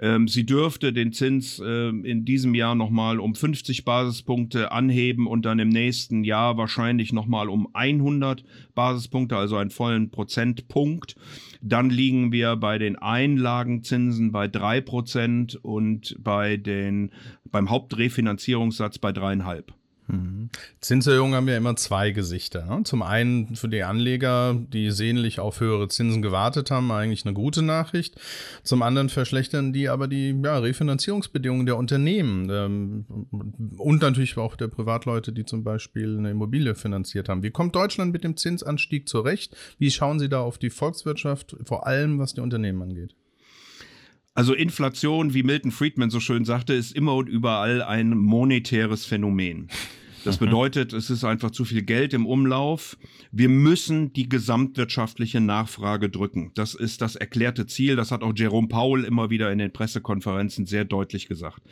Ähm, 0.03 0.29
sie 0.29 0.47
dürfte 0.47 0.95
den 0.95 1.13
Zins 1.13 1.61
äh, 1.61 1.89
in 1.89 2.25
diesem 2.25 2.55
Jahr 2.55 2.75
nochmal 2.75 3.21
um 3.21 3.35
50 3.35 3.85
Basispunkte 3.85 4.73
anheben 4.73 5.27
und 5.27 5.45
dann 5.45 5.59
im 5.59 5.69
nächsten 5.69 6.25
Jahr 6.25 6.57
wahrscheinlich 6.57 7.13
nochmal 7.13 7.51
um 7.51 7.69
100 7.75 8.43
Basispunkte, 8.75 9.37
also 9.37 9.57
einen 9.57 9.71
vollen 9.71 10.11
Prozentpunkt. 10.11 11.17
Dann 11.61 11.91
liegen 11.91 12.33
wir 12.33 12.57
bei 12.57 12.79
den 12.79 12.97
Einlagenzinsen 12.97 14.33
bei 14.33 14.47
3% 14.47 15.59
und 15.59 16.17
bei 16.19 16.57
den, 16.57 17.11
beim 17.45 17.69
Hauptrefinanzierungssatz 17.69 18.99
bei 18.99 19.11
3,5%. 19.11 19.65
Mhm. 20.11 20.51
Zinserhöhungen 20.81 21.35
haben 21.35 21.49
ja 21.49 21.57
immer 21.57 21.77
zwei 21.77 22.11
Gesichter. 22.11 22.65
Ne? 22.67 22.83
Zum 22.85 23.03
einen 23.03 23.55
für 23.57 23.69
die 23.69 23.83
Anleger, 23.83 24.55
die 24.55 24.91
sehnlich 24.91 25.41
auf 25.41 25.61
höhere 25.61 25.89
Zinsen 25.89 26.23
gewartet 26.23 26.71
haben, 26.71 26.91
eigentlich 26.91 27.25
eine 27.25 27.35
gute 27.35 27.63
Nachricht. 27.63 28.21
Zum 28.65 28.83
anderen 28.83 29.09
verschlechtern 29.09 29.73
die 29.73 29.89
aber 29.89 30.09
die 30.09 30.39
ja, 30.43 30.59
Refinanzierungsbedingungen 30.59 31.67
der 31.67 31.77
Unternehmen 31.77 32.49
ähm, 32.51 33.05
und 33.77 34.03
natürlich 34.03 34.37
auch 34.37 34.57
der 34.57 34.69
Privatleute, 34.69 35.33
die 35.33 35.45
zum 35.45 35.65
Beispiel 35.65 36.19
eine 36.19 36.31
Immobilie 36.31 36.75
finanziert 36.75 37.29
haben. 37.29 37.43
Wie 37.43 37.51
kommt 37.51 37.77
Deutschland 37.77 38.13
mit 38.13 38.25
dem 38.25 38.37
Zinsanstieg 38.37 39.09
zurecht? 39.09 39.57
Wie 39.79 39.91
schauen 39.91 40.19
Sie 40.19 40.29
da 40.29 40.41
auf 40.41 40.59
die 40.59 40.71
Volkswirtschaft, 40.71 41.57
vor 41.65 41.87
allem 41.87 42.19
was 42.19 42.35
die 42.35 42.41
Unternehmen 42.41 42.83
angeht? 42.83 43.15
Also 44.35 44.55
Inflation, 44.55 45.35
wie 45.35 45.43
Milton 45.43 45.73
Friedman 45.73 46.11
so 46.11 46.21
schön 46.21 46.45
sagte, 46.45 46.73
ist 46.73 46.95
immer 46.95 47.15
und 47.15 47.29
überall 47.29 47.83
ein 47.83 48.17
monetäres 48.17 49.05
Phänomen. 49.05 49.69
Das 50.25 50.41
mhm. 50.41 50.47
bedeutet, 50.47 50.93
es 50.93 51.11
ist 51.11 51.25
einfach 51.25 51.51
zu 51.51 51.65
viel 51.65 51.83
Geld 51.83 52.13
im 52.15 52.27
Umlauf. 52.27 52.97
Wir 53.33 53.49
müssen 53.49 54.13
die 54.13 54.29
gesamtwirtschaftliche 54.29 55.41
Nachfrage 55.41 56.11
drücken. 56.11 56.53
Das 56.55 56.75
ist 56.75 57.01
das 57.01 57.17
erklärte 57.17 57.67
Ziel. 57.67 57.97
Das 57.97 58.11
hat 58.11 58.23
auch 58.23 58.33
Jerome 58.35 58.69
Powell 58.69 59.05
immer 59.05 59.31
wieder 59.31 59.51
in 59.53 59.59
den 59.59 59.73
Pressekonferenzen 59.73 60.67
sehr 60.67 60.85
deutlich 60.85 61.29
gesagt. 61.29 61.63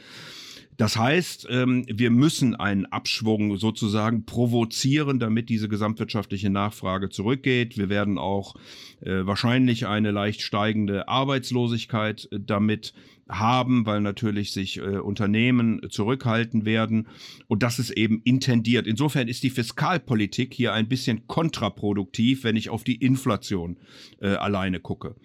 Das 0.78 0.97
heißt, 0.97 1.49
ähm, 1.50 1.85
wir 1.92 2.11
müssen 2.11 2.54
einen 2.54 2.87
Abschwung 2.87 3.56
sozusagen 3.56 4.25
provozieren, 4.25 5.18
damit 5.18 5.49
diese 5.49 5.68
gesamtwirtschaftliche 5.68 6.50
Nachfrage 6.50 7.08
zurückgeht. 7.08 7.76
Wir 7.76 7.88
werden 7.88 8.16
auch 8.16 8.54
äh, 9.00 9.26
wahrscheinlich 9.26 9.88
eine 9.88 10.12
leicht 10.12 10.40
steigende 10.40 11.08
Arbeitslosigkeit 11.08 12.28
äh, 12.30 12.38
damit 12.40 12.94
haben, 13.28 13.87
weil 13.87 14.00
natürlich 14.00 14.52
sich 14.52 14.78
äh, 14.78 14.99
Unternehmen 14.99 15.80
zurückhalten 15.90 16.64
werden. 16.64 17.08
Und 17.49 17.64
das 17.64 17.80
ist 17.80 17.90
eben 17.90 18.23
intendiert. 18.23 18.87
Insofern 18.87 19.26
ist 19.26 19.42
die 19.42 19.50
Fiskalpolitik 19.50 20.54
hier 20.54 20.75
ein 20.75 20.88
bisschen 20.88 21.26
kontraproduktiv, 21.26 22.44
wenn 22.44 22.54
ich 22.54 22.70
auf 22.70 22.85
die 22.85 22.97
Inflation 22.97 23.78
alleine 24.20 24.80
gucke. 24.80 25.16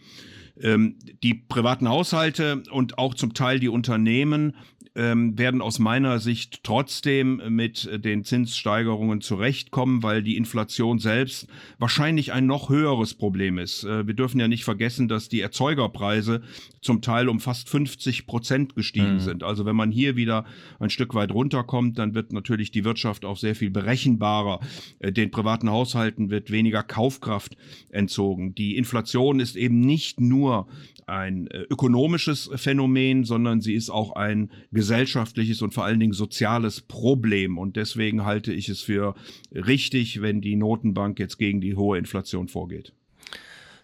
Ähm, 0.61 0.97
die 1.23 1.33
privaten 1.33 1.89
Haushalte 1.89 2.61
und 2.71 2.99
auch 2.99 3.15
zum 3.15 3.33
Teil 3.33 3.59
die 3.59 3.69
Unternehmen 3.69 4.55
ähm, 4.95 5.37
werden 5.37 5.61
aus 5.61 5.79
meiner 5.79 6.19
Sicht 6.19 6.63
trotzdem 6.63 7.41
mit 7.49 7.89
den 8.05 8.23
Zinssteigerungen 8.23 9.21
zurechtkommen, 9.21 10.03
weil 10.03 10.21
die 10.21 10.37
Inflation 10.37 10.99
selbst 10.99 11.47
wahrscheinlich 11.79 12.31
ein 12.31 12.45
noch 12.45 12.69
höheres 12.69 13.13
Problem 13.13 13.57
ist. 13.57 13.83
Äh, 13.83 14.05
wir 14.05 14.13
dürfen 14.13 14.39
ja 14.39 14.47
nicht 14.47 14.63
vergessen, 14.63 15.07
dass 15.07 15.29
die 15.29 15.41
Erzeugerpreise 15.41 16.41
zum 16.81 17.01
Teil 17.01 17.29
um 17.29 17.39
fast 17.39 17.69
50 17.69 18.27
Prozent 18.27 18.75
gestiegen 18.75 19.15
mhm. 19.15 19.19
sind. 19.19 19.43
Also 19.43 19.65
wenn 19.65 19.75
man 19.75 19.91
hier 19.91 20.15
wieder 20.15 20.45
ein 20.79 20.89
Stück 20.89 21.15
weit 21.15 21.31
runterkommt, 21.31 21.97
dann 21.97 22.13
wird 22.13 22.33
natürlich 22.33 22.71
die 22.71 22.83
Wirtschaft 22.83 23.25
auch 23.25 23.37
sehr 23.37 23.55
viel 23.55 23.71
berechenbarer. 23.71 24.59
Äh, 24.99 25.11
den 25.11 25.31
privaten 25.31 25.69
Haushalten 25.69 26.29
wird 26.29 26.51
weniger 26.51 26.83
Kaufkraft 26.83 27.57
entzogen. 27.89 28.53
Die 28.55 28.77
Inflation 28.77 29.39
ist 29.39 29.55
eben 29.55 29.79
nicht 29.79 30.19
nur 30.19 30.67
ein 31.07 31.47
äh, 31.47 31.61
ökonomisches 31.69 32.49
Phänomen, 32.55 33.23
sondern 33.23 33.61
sie 33.61 33.73
ist 33.73 33.89
auch 33.89 34.15
ein 34.15 34.51
gesellschaftliches 34.83 35.61
und 35.61 35.73
vor 35.73 35.85
allen 35.85 36.01
Dingen 36.01 36.11
soziales 36.11 36.81
Problem. 36.81 37.57
Und 37.57 37.77
deswegen 37.77 38.25
halte 38.25 38.51
ich 38.51 38.67
es 38.67 38.81
für 38.81 39.15
richtig, 39.53 40.21
wenn 40.21 40.41
die 40.41 40.57
Notenbank 40.57 41.19
jetzt 41.19 41.37
gegen 41.37 41.61
die 41.61 41.77
hohe 41.77 41.97
Inflation 41.97 42.49
vorgeht. 42.49 42.91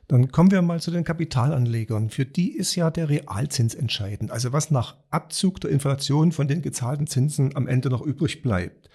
Dann 0.09 0.29
kommen 0.29 0.51
wir 0.51 0.61
mal 0.61 0.81
zu 0.81 0.91
den 0.91 1.05
Kapitalanlegern. 1.05 2.09
Für 2.09 2.25
die 2.25 2.51
ist 2.51 2.75
ja 2.75 2.91
der 2.91 3.07
Realzins 3.07 3.75
entscheidend. 3.75 4.29
Also 4.29 4.51
was 4.51 4.71
nach 4.71 4.97
Abzug 5.09 5.61
der 5.61 5.69
Inflation 5.69 6.33
von 6.33 6.49
den 6.49 6.61
gezahlten 6.61 7.07
Zinsen 7.07 7.55
am 7.55 7.67
Ende 7.67 7.89
noch 7.89 8.01
übrig 8.01 8.41
bleibt. 8.41 8.89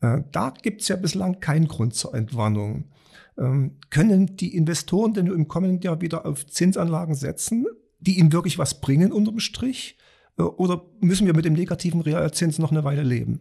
Äh, 0.00 0.22
da 0.32 0.52
gibt 0.60 0.82
es 0.82 0.88
ja 0.88 0.96
bislang 0.96 1.38
keinen 1.38 1.68
Grund 1.68 1.94
zur 1.94 2.14
Entwarnung. 2.14 2.90
Ähm, 3.38 3.76
können 3.90 4.34
die 4.36 4.56
Investoren 4.56 5.14
denn 5.14 5.28
im 5.28 5.46
kommenden 5.46 5.82
Jahr 5.82 6.00
wieder 6.00 6.26
auf 6.26 6.46
Zinsanlagen 6.46 7.14
setzen, 7.14 7.66
die 8.00 8.18
ihnen 8.18 8.32
wirklich 8.32 8.58
was 8.58 8.80
bringen 8.80 9.12
unterm 9.12 9.38
Strich? 9.38 9.98
Äh, 10.38 10.42
oder 10.42 10.84
müssen 11.00 11.26
wir 11.26 11.34
mit 11.34 11.44
dem 11.44 11.54
negativen 11.54 12.00
Realzins 12.00 12.58
noch 12.58 12.70
eine 12.70 12.84
Weile 12.84 13.02
leben? 13.02 13.40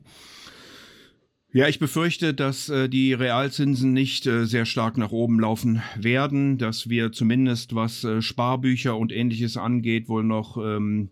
Ja, 1.55 1.67
ich 1.67 1.77
befürchte, 1.77 2.33
dass 2.33 2.69
äh, 2.69 2.89
die 2.89 3.13
Realzinsen 3.13 3.93
nicht 3.93 4.25
äh, 4.25 4.45
sehr 4.45 4.65
stark 4.65 4.97
nach 4.97 5.11
oben 5.11 5.39
laufen 5.39 5.83
werden, 5.95 6.57
dass 6.57 6.89
wir 6.89 7.11
zumindest 7.11 7.75
was 7.75 8.03
äh, 8.03 8.23
Sparbücher 8.23 8.97
und 8.97 9.11
ähnliches 9.11 9.55
angeht, 9.55 10.09
wohl 10.09 10.23
noch 10.23 10.57
ähm, 10.57 11.09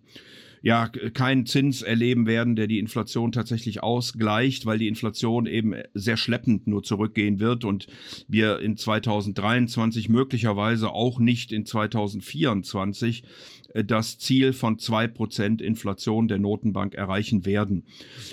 ja 0.63 0.87
keinen 0.87 1.45
Zins 1.45 1.83
erleben 1.83 2.25
werden, 2.25 2.55
der 2.55 2.65
die 2.65 2.79
Inflation 2.79 3.31
tatsächlich 3.31 3.83
ausgleicht, 3.83 4.65
weil 4.65 4.79
die 4.79 4.87
Inflation 4.87 5.45
eben 5.45 5.75
sehr 5.93 6.17
schleppend 6.17 6.65
nur 6.65 6.81
zurückgehen 6.81 7.39
wird 7.39 7.63
und 7.63 7.85
wir 8.27 8.59
in 8.59 8.77
2023 8.77 10.09
möglicherweise 10.09 10.89
auch 10.89 11.19
nicht 11.19 11.51
in 11.51 11.67
2024 11.67 13.23
äh, 13.23 13.27
das 13.73 14.17
Ziel 14.17 14.53
von 14.53 14.79
zwei 14.79 15.07
Prozent 15.07 15.61
Inflation 15.61 16.27
der 16.27 16.39
Notenbank 16.39 16.95
erreichen 16.95 17.45
werden. 17.45 17.83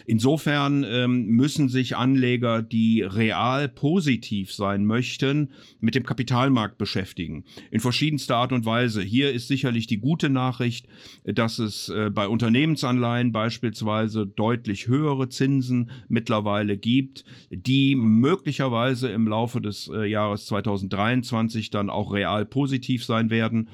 Insofern 0.07 0.85
ähm, 0.89 1.27
müssen 1.27 1.69
sich 1.69 1.97
Anleger, 1.97 2.63
die 2.63 3.03
real 3.03 3.69
positiv 3.69 4.53
sein 4.53 4.85
möchten, 4.85 5.51
mit 5.81 5.95
dem 5.95 6.05
Kapitalmarkt 6.05 6.79
beschäftigen. 6.79 7.45
In 7.71 7.81
verschiedenster 7.81 8.37
Art 8.37 8.53
und 8.53 8.65
Weise. 8.67 9.03
Hier 9.03 9.33
ist 9.33 9.49
sicherlich 9.49 9.87
die 9.87 9.99
gute 9.99 10.29
Nachricht, 10.31 10.87
dass 11.25 11.59
es 11.59 11.89
äh, 11.89 12.11
bei 12.11 12.29
Unternehmensanleihen 12.29 13.33
beispielsweise 13.33 14.27
deutlich 14.27 14.89
höhere 14.89 15.29
Zinsen 15.29 15.91
mittlerweile 16.09 16.77
gibt, 16.77 17.25
die 17.51 17.95
möglicherweise 17.95 19.09
im 19.09 19.29
Laufe 19.29 19.61
des 19.61 19.91
äh, 19.93 20.07
Jahres 20.07 20.47
2023 20.47 21.71
dann 21.71 21.91
auch 21.91 22.13
real 22.13 22.45
positiv 22.45 23.05
sein 23.05 23.31
werden. 23.31 23.69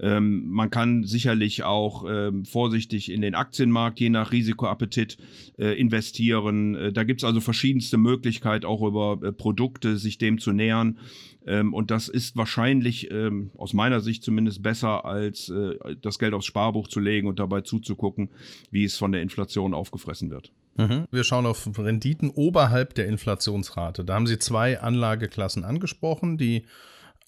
Ähm, 0.00 0.48
man 0.48 0.70
kann 0.70 1.04
sicherlich 1.04 1.62
auch 1.62 2.04
ähm, 2.08 2.44
vorsichtig 2.44 3.12
in 3.12 3.20
den 3.20 3.34
Aktienmarkt 3.34 4.00
je 4.00 4.08
nach 4.08 4.32
Risikoappetit 4.32 5.18
äh, 5.58 5.78
investieren. 5.78 6.74
Äh, 6.74 6.92
da 6.92 7.04
gibt 7.04 7.20
es 7.20 7.24
also 7.24 7.40
verschiedenste 7.40 7.98
Möglichkeiten, 7.98 8.64
auch 8.64 8.82
über 8.82 9.18
äh, 9.22 9.32
Produkte 9.32 9.98
sich 9.98 10.16
dem 10.16 10.38
zu 10.38 10.52
nähern. 10.52 10.98
Ähm, 11.46 11.74
und 11.74 11.90
das 11.90 12.08
ist 12.08 12.36
wahrscheinlich 12.36 13.10
ähm, 13.10 13.50
aus 13.56 13.74
meiner 13.74 14.00
Sicht 14.00 14.22
zumindest 14.22 14.62
besser, 14.62 15.04
als 15.04 15.50
äh, 15.50 15.74
das 16.00 16.18
Geld 16.18 16.32
aufs 16.32 16.46
Sparbuch 16.46 16.88
zu 16.88 17.00
legen 17.00 17.28
und 17.28 17.38
dabei 17.38 17.60
zuzugucken, 17.60 18.30
wie 18.70 18.84
es 18.84 18.96
von 18.96 19.12
der 19.12 19.20
Inflation 19.20 19.74
aufgefressen 19.74 20.30
wird. 20.30 20.50
Mhm. 20.76 21.06
Wir 21.10 21.24
schauen 21.24 21.46
auf 21.46 21.68
Renditen 21.78 22.30
oberhalb 22.30 22.94
der 22.94 23.06
Inflationsrate. 23.06 24.04
Da 24.04 24.14
haben 24.14 24.26
Sie 24.26 24.38
zwei 24.38 24.80
Anlageklassen 24.80 25.64
angesprochen, 25.64 26.38
die 26.38 26.64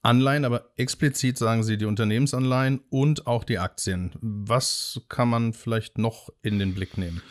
Anleihen, 0.02 0.44
aber 0.44 0.70
explizit 0.76 1.38
sagen 1.38 1.62
Sie 1.62 1.78
die 1.78 1.84
Unternehmensanleihen 1.84 2.80
und 2.90 3.26
auch 3.26 3.44
die 3.44 3.58
Aktien. 3.58 4.12
Was 4.20 5.00
kann 5.08 5.28
man 5.28 5.52
vielleicht 5.52 5.96
noch 5.96 6.30
in 6.42 6.58
den 6.58 6.74
Blick 6.74 6.98
nehmen? 6.98 7.22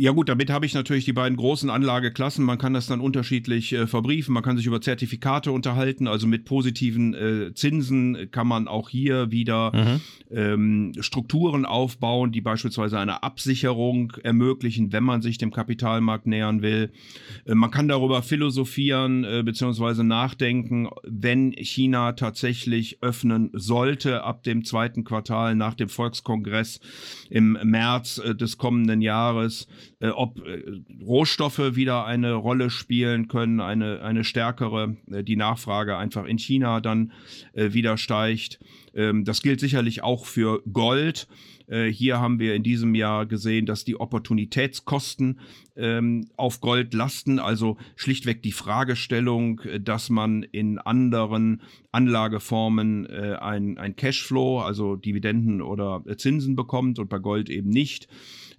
Ja 0.00 0.12
gut, 0.12 0.28
damit 0.28 0.48
habe 0.48 0.64
ich 0.64 0.74
natürlich 0.74 1.06
die 1.06 1.12
beiden 1.12 1.36
großen 1.36 1.70
Anlageklassen. 1.70 2.44
Man 2.44 2.56
kann 2.56 2.72
das 2.72 2.86
dann 2.86 3.00
unterschiedlich 3.00 3.72
äh, 3.72 3.88
verbriefen. 3.88 4.32
Man 4.32 4.44
kann 4.44 4.56
sich 4.56 4.64
über 4.64 4.80
Zertifikate 4.80 5.50
unterhalten. 5.50 6.06
Also 6.06 6.28
mit 6.28 6.44
positiven 6.44 7.14
äh, 7.14 7.52
Zinsen 7.52 8.30
kann 8.30 8.46
man 8.46 8.68
auch 8.68 8.90
hier 8.90 9.32
wieder 9.32 9.72
mhm. 9.74 10.00
ähm, 10.30 10.92
Strukturen 11.00 11.66
aufbauen, 11.66 12.30
die 12.30 12.40
beispielsweise 12.40 12.96
eine 13.00 13.24
Absicherung 13.24 14.12
ermöglichen, 14.22 14.92
wenn 14.92 15.02
man 15.02 15.20
sich 15.20 15.36
dem 15.36 15.50
Kapitalmarkt 15.50 16.28
nähern 16.28 16.62
will. 16.62 16.92
Äh, 17.44 17.56
man 17.56 17.72
kann 17.72 17.88
darüber 17.88 18.22
philosophieren 18.22 19.24
äh, 19.24 19.42
bzw. 19.44 20.04
nachdenken, 20.04 20.88
wenn 21.02 21.50
China 21.54 22.12
tatsächlich 22.12 23.02
öffnen 23.02 23.50
sollte 23.52 24.22
ab 24.22 24.44
dem 24.44 24.64
zweiten 24.64 25.02
Quartal 25.02 25.56
nach 25.56 25.74
dem 25.74 25.88
Volkskongress 25.88 26.78
im 27.30 27.58
März 27.64 28.18
äh, 28.18 28.36
des 28.36 28.58
kommenden 28.58 29.02
Jahres 29.02 29.66
äh, 30.00 30.08
ob 30.08 30.38
äh, 30.46 30.62
Rohstoffe 31.02 31.76
wieder 31.76 32.04
eine 32.04 32.34
Rolle 32.34 32.70
spielen 32.70 33.28
können, 33.28 33.60
eine, 33.60 34.02
eine 34.02 34.24
stärkere, 34.24 34.96
äh, 35.10 35.24
die 35.24 35.36
Nachfrage 35.36 35.96
einfach 35.96 36.24
in 36.24 36.38
China 36.38 36.80
dann 36.80 37.12
äh, 37.52 37.72
wieder 37.72 37.96
steigt. 37.96 38.60
Ähm, 38.94 39.24
das 39.24 39.42
gilt 39.42 39.60
sicherlich 39.60 40.02
auch 40.02 40.26
für 40.26 40.62
Gold. 40.72 41.28
Äh, 41.68 41.88
hier 41.92 42.18
haben 42.18 42.40
wir 42.40 42.54
in 42.54 42.62
diesem 42.62 42.94
Jahr 42.94 43.26
gesehen, 43.26 43.66
dass 43.66 43.84
die 43.84 44.00
Opportunitätskosten 44.00 45.40
ähm, 45.76 46.28
auf 46.36 46.60
Gold 46.60 46.94
lasten, 46.94 47.38
also 47.38 47.76
schlichtweg 47.94 48.42
die 48.42 48.52
Fragestellung, 48.52 49.60
äh, 49.60 49.80
dass 49.80 50.08
man 50.10 50.42
in 50.42 50.78
anderen 50.78 51.62
Anlageformen 51.92 53.06
äh, 53.06 53.36
ein, 53.40 53.78
ein 53.78 53.96
Cashflow, 53.96 54.60
also 54.60 54.96
Dividenden 54.96 55.60
oder 55.60 56.02
Zinsen 56.16 56.56
bekommt 56.56 56.98
und 56.98 57.08
bei 57.08 57.18
Gold 57.18 57.50
eben 57.50 57.70
nicht. 57.70 58.08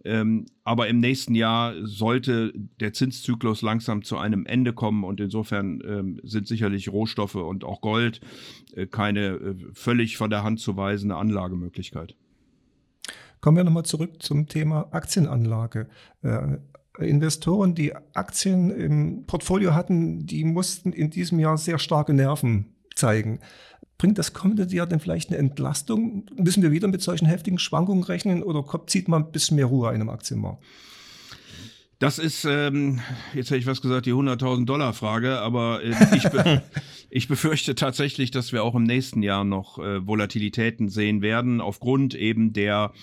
Ähm, 0.05 0.45
aber 0.63 0.87
im 0.87 0.99
nächsten 0.99 1.35
Jahr 1.35 1.73
sollte 1.83 2.53
der 2.79 2.93
Zinszyklus 2.93 3.61
langsam 3.61 4.03
zu 4.03 4.17
einem 4.17 4.45
Ende 4.45 4.73
kommen 4.73 5.03
und 5.03 5.19
insofern 5.19 5.81
ähm, 5.85 6.19
sind 6.23 6.47
sicherlich 6.47 6.89
Rohstoffe 6.89 7.35
und 7.35 7.63
auch 7.63 7.81
Gold 7.81 8.21
äh, 8.75 8.87
keine 8.87 9.27
äh, 9.27 9.55
völlig 9.73 10.17
von 10.17 10.29
der 10.29 10.43
Hand 10.43 10.59
zu 10.59 10.77
weisende 10.77 11.15
Anlagemöglichkeit. 11.15 12.15
Kommen 13.41 13.57
wir 13.57 13.63
nochmal 13.63 13.85
zurück 13.85 14.21
zum 14.21 14.47
Thema 14.47 14.87
Aktienanlage. 14.91 15.87
Äh, 16.21 16.57
Investoren, 16.97 17.75
die 17.75 17.95
Aktien 18.13 18.71
im 18.71 19.25
Portfolio 19.25 19.73
hatten, 19.73 20.25
die 20.25 20.43
mussten 20.43 20.91
in 20.91 21.09
diesem 21.09 21.39
Jahr 21.39 21.57
sehr 21.57 21.79
starke 21.79 22.13
Nerven 22.13 22.73
zeigen. 22.95 23.39
Bringt 23.99 24.17
das 24.17 24.31
kommende 24.31 24.65
Jahr 24.73 24.87
denn 24.87 25.01
vielleicht 25.01 25.29
eine 25.29 25.37
Entlastung? 25.37 26.23
Müssen 26.37 26.63
wir 26.63 26.71
wieder 26.71 26.87
mit 26.87 27.01
solchen 27.01 27.25
heftigen 27.25 27.59
Schwankungen 27.59 28.05
rechnen 28.05 28.41
oder 28.41 28.63
zieht 28.87 29.09
man 29.09 29.25
ein 29.25 29.31
bisschen 29.33 29.57
mehr 29.57 29.65
Ruhe 29.65 29.89
in 29.89 29.95
einem 29.95 30.09
Aktienmarkt? 30.09 30.63
Das 31.99 32.17
ist, 32.17 32.45
ähm, 32.45 33.01
jetzt 33.33 33.49
hätte 33.49 33.59
ich 33.59 33.65
was 33.65 33.81
gesagt, 33.81 34.05
die 34.05 34.13
100.000 34.13 34.65
Dollar 34.65 34.93
Frage, 34.93 35.39
aber 35.39 35.83
äh, 35.83 35.93
ich, 36.15 36.23
be 36.29 36.63
ich 37.09 37.27
befürchte 37.27 37.75
tatsächlich, 37.75 38.31
dass 38.31 38.53
wir 38.53 38.63
auch 38.63 38.73
im 38.73 38.83
nächsten 38.83 39.21
Jahr 39.21 39.43
noch 39.43 39.79
äh, 39.79 40.07
Volatilitäten 40.07 40.87
sehen 40.87 41.21
werden, 41.21 41.59
aufgrund 41.59 42.15
eben 42.15 42.53
der 42.53 42.93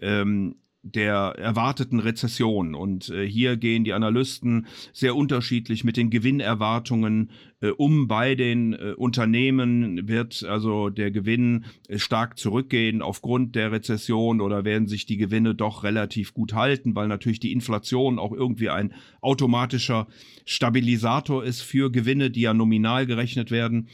ähm, 0.00 0.56
der 0.94 1.34
erwarteten 1.38 2.00
Rezession. 2.00 2.74
Und 2.74 3.10
äh, 3.10 3.26
hier 3.26 3.56
gehen 3.56 3.84
die 3.84 3.92
Analysten 3.92 4.66
sehr 4.92 5.16
unterschiedlich 5.16 5.84
mit 5.84 5.96
den 5.96 6.10
Gewinnerwartungen 6.10 7.30
äh, 7.60 7.68
um. 7.68 8.08
Bei 8.08 8.34
den 8.34 8.72
äh, 8.72 8.94
Unternehmen 8.96 10.08
wird 10.08 10.44
also 10.44 10.90
der 10.90 11.10
Gewinn 11.10 11.64
äh, 11.88 11.98
stark 11.98 12.38
zurückgehen 12.38 13.02
aufgrund 13.02 13.56
der 13.56 13.72
Rezession 13.72 14.40
oder 14.40 14.64
werden 14.64 14.88
sich 14.88 15.06
die 15.06 15.16
Gewinne 15.16 15.54
doch 15.54 15.84
relativ 15.84 16.34
gut 16.34 16.54
halten, 16.54 16.94
weil 16.94 17.08
natürlich 17.08 17.40
die 17.40 17.52
Inflation 17.52 18.18
auch 18.18 18.32
irgendwie 18.32 18.70
ein 18.70 18.92
automatischer 19.20 20.06
Stabilisator 20.44 21.44
ist 21.44 21.62
für 21.62 21.90
Gewinne, 21.90 22.30
die 22.30 22.42
ja 22.42 22.54
nominal 22.54 23.06
gerechnet 23.06 23.50
werden. 23.50 23.88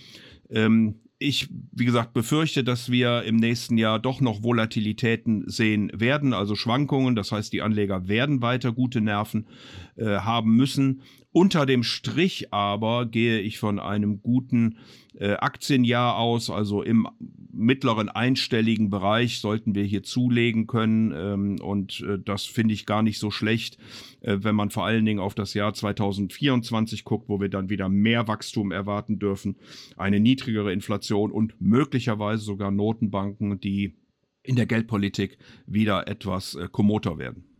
Ähm, 0.51 0.97
ich, 1.23 1.49
wie 1.73 1.85
gesagt, 1.85 2.13
befürchte, 2.13 2.65
dass 2.65 2.91
wir 2.91 3.23
im 3.23 3.37
nächsten 3.37 3.79
Jahr 3.79 3.99
doch 3.99 4.21
noch 4.21 4.43
Volatilitäten 4.43 5.49
sehen 5.49 5.91
werden, 5.95 6.35
also 6.35 6.55
Schwankungen. 6.55 7.17
Das 7.17 7.33
heißt, 7.33 7.53
die 7.53 7.63
Anleger 7.63 8.09
werden 8.09 8.43
weiter 8.43 8.73
gute 8.73 9.01
Nerven 9.01 9.47
äh, 9.97 10.05
haben 10.05 10.55
müssen. 10.57 11.03
Unter 11.33 11.65
dem 11.65 11.83
Strich 11.83 12.53
aber 12.53 13.07
gehe 13.07 13.41
ich 13.41 13.59
von 13.59 13.79
einem 13.79 14.21
guten 14.21 14.77
äh, 15.19 15.33
Aktienjahr 15.35 16.19
aus, 16.19 16.51
also 16.51 16.83
im 16.83 17.09
mittleren 17.53 18.09
einstelligen 18.09 18.91
Bereich 18.91 19.41
sollten 19.41 19.75
wir 19.75 19.85
hier 19.85 20.03
zulegen 20.03 20.67
können. 20.67 21.13
Ähm, 21.15 21.61
und 21.61 22.01
äh, 22.01 22.19
das 22.19 22.45
finde 22.45 22.75
ich 22.75 22.87
gar 22.87 23.03
nicht 23.03 23.19
so 23.19 23.31
schlecht, 23.31 23.79
äh, 24.21 24.39
wenn 24.41 24.55
man 24.55 24.71
vor 24.71 24.85
allen 24.85 25.05
Dingen 25.05 25.21
auf 25.21 25.35
das 25.35 25.55
Jahr 25.55 25.75
2024 25.75 27.05
guckt, 27.05 27.29
wo 27.29 27.41
wir 27.41 27.49
dann 27.49 27.71
wieder 27.71 27.89
mehr 27.89 28.29
Wachstum 28.29 28.73
erwarten 28.73 29.19
dürfen, 29.19 29.57
eine 29.97 30.21
niedrigere 30.21 30.73
Inflation 30.73 31.31
und 31.31 31.61
möglicherweise 31.61 32.43
sogar 32.43 32.71
Notenbanken, 32.71 33.61
die 33.61 33.97
in 34.43 34.57
der 34.57 34.67
Geldpolitik 34.67 35.39
wieder 35.67 36.09
etwas 36.09 36.55
äh, 36.55 36.69
kommoter 36.71 37.19
werden. 37.19 37.52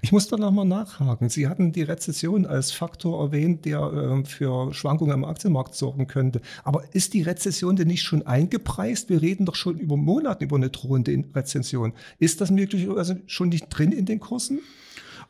Ich 0.00 0.12
muss 0.12 0.28
da 0.28 0.36
nochmal 0.36 0.64
nachhaken. 0.64 1.28
Sie 1.28 1.48
hatten 1.48 1.72
die 1.72 1.82
Rezession 1.82 2.46
als 2.46 2.72
Faktor 2.72 3.22
erwähnt, 3.22 3.64
der 3.64 3.80
äh, 3.80 4.24
für 4.24 4.72
Schwankungen 4.72 5.12
am 5.12 5.24
Aktienmarkt 5.24 5.74
sorgen 5.74 6.06
könnte. 6.06 6.40
Aber 6.64 6.84
ist 6.92 7.14
die 7.14 7.22
Rezession 7.22 7.76
denn 7.76 7.88
nicht 7.88 8.02
schon 8.02 8.26
eingepreist? 8.26 9.08
Wir 9.08 9.22
reden 9.22 9.46
doch 9.46 9.54
schon 9.54 9.78
über 9.78 9.96
Monate 9.96 10.44
über 10.44 10.56
eine 10.56 10.70
drohende 10.70 11.24
Rezession. 11.34 11.92
Ist 12.18 12.40
das 12.40 12.50
möglicherweise 12.50 13.20
schon 13.26 13.48
nicht 13.50 13.68
drin 13.68 13.92
in 13.92 14.06
den 14.06 14.20
Kursen? 14.20 14.60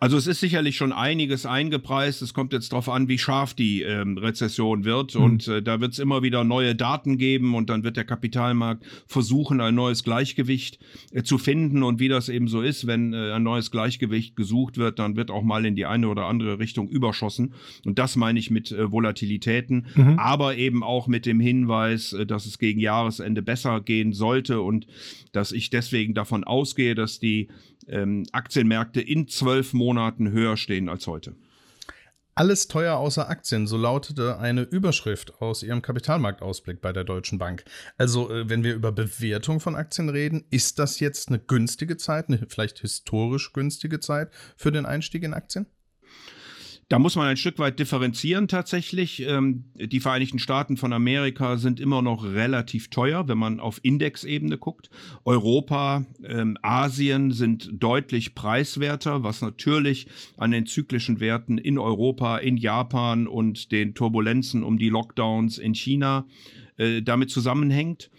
Also 0.03 0.17
es 0.17 0.27
ist 0.27 0.41
sicherlich 0.41 0.77
schon 0.77 0.91
einiges 0.91 1.47
eingepreist. 1.47 2.23
Es 2.23 2.35
kommt 2.35 2.53
jetzt 2.53 2.73
darauf 2.73 2.89
an, 2.89 3.07
wie 3.07 3.19
scharf 3.19 3.55
die 3.55 3.83
ähm, 3.83 4.19
Rezession 4.19 4.85
wird. 4.85 5.15
Mhm. 5.15 5.23
Und 5.23 5.47
äh, 5.47 5.63
da 5.63 5.81
wird 5.81 5.93
es 5.93 6.01
immer 6.01 6.25
wieder 6.25 6.43
neue 6.43 6.75
Daten 6.75 7.19
geben 7.19 7.55
und 7.55 7.71
dann 7.71 7.85
wird 7.85 7.97
der 7.97 8.03
Kapitalmarkt 8.03 8.85
versuchen, 9.07 9.61
ein 9.61 9.77
neues 9.77 10.03
Gleichgewicht 10.03 10.81
äh, 11.13 11.23
zu 11.23 11.39
finden. 11.39 11.85
Und 11.85 12.01
wie 12.01 12.09
das 12.09 12.29
eben 12.29 12.49
so 12.49 12.63
ist, 12.63 12.89
wenn 12.89 13.13
äh, 13.13 13.31
ein 13.31 13.45
neues 13.45 13.71
Gleichgewicht 13.71 14.35
gesucht 14.35 14.77
wird, 14.77 14.99
dann 14.99 15.15
wird 15.15 15.31
auch 15.31 15.45
mal 15.45 15.65
in 15.65 15.77
die 15.77 15.87
eine 15.87 16.09
oder 16.09 16.27
andere 16.27 16.59
Richtung 16.59 16.89
überschossen. 16.89 17.55
Und 17.87 18.01
das 18.01 18.17
meine 18.17 18.41
ich 18.41 18.51
mit 18.51 18.73
äh, 18.73 18.91
Volatilitäten, 18.91 19.87
mhm. 19.95 20.19
aber 20.19 20.57
eben 20.57 20.83
auch 20.83 21.07
mit 21.07 21.27
dem 21.27 21.39
Hinweis, 21.39 22.13
äh, 22.13 22.27
dass 22.27 22.47
es 22.47 22.59
gegen 22.59 22.81
Jahresende 22.81 23.41
besser 23.41 23.81
gehen 23.81 24.13
sollte 24.13 24.63
und 24.63 24.89
dass 25.31 25.53
ich 25.53 25.71
deswegen 25.71 26.13
davon 26.13 26.43
ausgehe, 26.43 26.97
dass 26.97 27.21
die 27.21 27.47
ähm, 27.89 28.25
Aktienmärkte 28.33 29.01
in 29.01 29.29
zwölf 29.29 29.73
Monaten 29.73 30.31
höher 30.31 30.57
stehen 30.57 30.89
als 30.89 31.07
heute. 31.07 31.35
Alles 32.35 32.67
teuer 32.67 32.97
außer 32.97 33.29
Aktien, 33.29 33.67
so 33.67 33.77
lautete 33.77 34.39
eine 34.39 34.63
Überschrift 34.63 35.43
aus 35.43 35.63
ihrem 35.63 35.83
Kapitalmarktausblick 35.83 36.81
bei 36.81 36.91
der 36.91 37.05
Deutschen 37.05 37.39
Bank. 37.39 37.65
Also, 37.99 38.31
äh, 38.31 38.49
wenn 38.49 38.65
wir 38.65 38.75
über 38.75 38.91
Bewertung 38.91 39.61
von 39.61 39.77
Aktien 39.77 40.09
reden, 40.09 40.45
ist 40.49 40.79
das 40.79 40.99
jetzt 40.99 41.29
eine 41.29 41.39
günstige 41.39 41.99
Zeit, 41.99 42.29
eine 42.29 42.39
vielleicht 42.49 42.79
historisch 42.79 43.53
günstige 43.53 44.01
Zeit 44.01 44.31
für 44.57 44.73
den 44.73 44.87
Einstieg 44.87 45.25
in 45.25 45.35
Aktien? 45.35 45.67
Da 46.89 46.99
muss 46.99 47.17
man 47.17 47.27
ein 47.27 47.39
Stück 47.39 47.59
weit 47.59 47.79
differenzieren 47.79 48.49
tatsächlich. 48.49 49.23
Ähm, 49.27 49.65
die 49.77 50.01
Vereinigten 50.01 50.39
Staaten 50.39 50.77
von 50.77 50.93
Amerika 50.93 51.57
sind 51.57 51.81
immer 51.81 52.03
noch 52.03 52.25
relativ 52.25 52.89
teuer, 52.91 53.29
wenn 53.29 53.39
man 53.39 53.61
auf 53.61 53.81
Indexebene 53.83 54.59
guckt. 54.59 54.91
Europa, 55.25 56.05
ähm, 56.23 56.59
Asien 56.61 57.31
sind 57.31 57.71
deutlich 57.73 58.35
preiswerter, 58.35 59.23
was 59.23 59.41
natürlich 59.41 60.07
an 60.37 60.51
den 60.51 60.67
zyklischen 60.67 61.21
Werten 61.21 61.57
in 61.57 61.79
Europa, 61.79 62.39
in 62.39 62.59
Japan 62.59 63.27
und 63.27 63.73
den 63.73 63.95
Turbulenzen 63.95 64.63
um 64.63 64.79
die 64.79 64.91
Lockdowns 64.91 65.57
in 65.57 65.75
China 65.75 66.27
äh, 66.77 67.01
damit 67.01 67.31
zusammenhängt. 67.31 68.11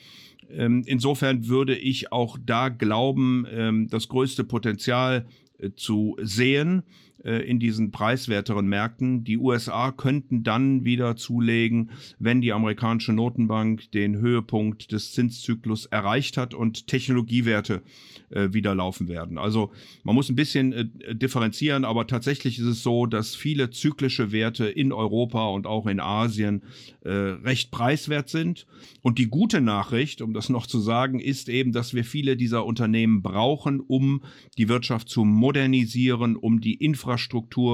Ähm, 0.50 0.84
insofern 0.86 1.48
würde 1.48 1.76
ich 1.76 2.12
auch 2.12 2.38
da 2.44 2.70
glauben, 2.70 3.46
ähm, 3.52 3.88
das 3.90 4.08
größte 4.08 4.44
Potenzial 4.44 5.26
äh, 5.60 5.72
zu 5.76 6.18
sehen 6.22 6.84
in 7.24 7.60
diesen 7.60 7.92
preiswerteren 7.92 8.68
Märkten. 8.68 9.24
Die 9.24 9.38
USA 9.38 9.92
könnten 9.92 10.44
dann 10.44 10.84
wieder 10.84 11.16
zulegen, 11.16 11.92
wenn 12.20 12.42
die 12.42 12.52
amerikanische 12.52 13.14
Notenbank 13.14 13.92
den 13.92 14.18
Höhepunkt 14.18 14.92
des 14.92 15.14
Zinszyklus 15.14 15.86
erreicht 15.86 16.38
hat 16.38 16.54
und 16.54 16.88
Technologiewerte 16.88 17.82
äh, 18.30 18.54
wieder 18.54 18.76
laufen 18.76 19.08
werden. 19.08 19.38
Also 19.38 19.72
man 20.04 20.16
muss 20.16 20.30
ein 20.30 20.36
bisschen 20.36 20.74
äh, 20.74 21.16
differenzieren, 21.16 21.86
aber 21.86 22.08
tatsächlich 22.08 22.60
ist 22.60 22.66
es 22.66 22.84
so, 22.84 23.06
dass 23.06 23.36
viele 23.36 23.70
zyklische 23.70 24.32
Werte 24.32 24.66
in 24.66 24.92
Europa 24.92 25.48
und 25.50 25.68
auch 25.68 25.88
in 25.88 26.00
Asien 26.00 26.64
äh, 27.02 27.10
recht 27.10 27.72
preiswert 27.72 28.30
sind. 28.30 28.66
Und 29.02 29.18
die 29.18 29.28
gute 29.28 29.62
Nachricht, 29.62 30.22
um 30.22 30.34
das 30.34 30.50
noch 30.50 30.68
zu 30.68 30.80
sagen, 30.80 31.20
ist 31.20 31.50
eben, 31.50 31.72
dass 31.72 31.94
wir 31.94 32.04
viele 32.04 32.36
dieser 32.36 32.66
Unternehmen 32.66 33.22
brauchen, 33.22 33.80
um 33.80 34.24
die 34.58 34.70
Wirtschaft 34.70 35.10
zu 35.10 35.26
modernisieren, 35.26 36.36
um 36.36 36.60
die 36.60 36.76
Infrastruktur 36.76 37.13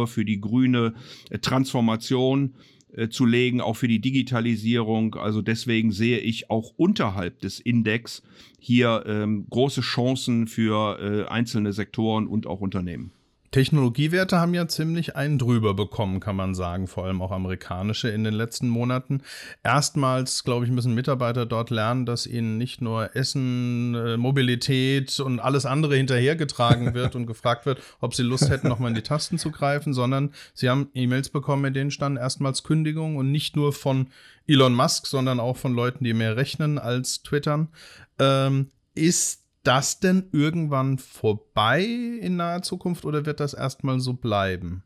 für 0.07 0.25
die 0.25 0.39
grüne 0.39 0.93
äh, 1.29 1.39
Transformation 1.39 2.55
äh, 2.93 3.09
zu 3.09 3.25
legen, 3.25 3.61
auch 3.61 3.75
für 3.75 3.87
die 3.87 3.99
Digitalisierung. 3.99 5.15
Also 5.15 5.41
deswegen 5.41 5.91
sehe 5.91 6.19
ich 6.19 6.49
auch 6.49 6.73
unterhalb 6.75 7.39
des 7.39 7.59
Index 7.59 8.23
hier 8.59 9.03
ähm, 9.05 9.45
große 9.49 9.81
Chancen 9.81 10.47
für 10.47 10.99
äh, 10.99 11.29
einzelne 11.29 11.73
Sektoren 11.73 12.27
und 12.27 12.47
auch 12.47 12.61
Unternehmen. 12.61 13.11
Technologiewerte 13.51 14.39
haben 14.39 14.53
ja 14.53 14.67
ziemlich 14.67 15.15
einen 15.15 15.39
drüber 15.39 15.73
bekommen, 15.73 16.19
kann 16.19 16.35
man 16.35 16.53
sagen, 16.53 16.87
vor 16.87 17.05
allem 17.05 17.21
auch 17.21 17.31
amerikanische 17.31 18.09
in 18.09 18.23
den 18.23 18.33
letzten 18.33 18.69
Monaten. 18.69 19.21
Erstmals, 19.63 20.43
glaube 20.43 20.65
ich, 20.65 20.71
müssen 20.71 20.93
Mitarbeiter 20.93 21.45
dort 21.45 21.69
lernen, 21.69 22.05
dass 22.05 22.27
ihnen 22.27 22.57
nicht 22.57 22.81
nur 22.81 23.15
Essen, 23.15 23.95
äh, 23.95 24.17
Mobilität 24.17 25.19
und 25.19 25.39
alles 25.39 25.65
andere 25.65 25.95
hinterhergetragen 25.95 26.93
wird 26.93 27.15
und 27.15 27.25
gefragt 27.25 27.65
wird, 27.65 27.81
ob 27.99 28.13
sie 28.13 28.23
Lust 28.23 28.49
hätten, 28.49 28.67
nochmal 28.67 28.89
in 28.89 28.95
die 28.95 29.01
Tasten 29.01 29.39
zu 29.39 29.49
greifen, 29.51 29.93
sondern 29.93 30.31
sie 30.53 30.69
haben 30.69 30.89
E-Mails 30.93 31.29
bekommen, 31.29 31.65
in 31.65 31.73
denen 31.73 31.91
standen 31.91 32.17
erstmals 32.17 32.63
Kündigungen 32.63 33.17
und 33.17 33.31
nicht 33.31 33.55
nur 33.55 33.73
von 33.73 34.07
Elon 34.47 34.73
Musk, 34.73 35.07
sondern 35.07 35.39
auch 35.39 35.57
von 35.57 35.73
Leuten, 35.73 36.03
die 36.03 36.13
mehr 36.13 36.37
rechnen 36.37 36.77
als 36.77 37.23
twittern. 37.23 37.69
Ähm, 38.19 38.69
ist 38.95 39.38
das 39.63 39.99
denn 39.99 40.29
irgendwann 40.31 40.97
vorbei 40.97 41.83
in 41.83 42.37
naher 42.37 42.61
Zukunft 42.61 43.05
oder 43.05 43.25
wird 43.25 43.39
das 43.39 43.53
erstmal 43.53 43.99
so 43.99 44.13
bleiben? 44.13 44.83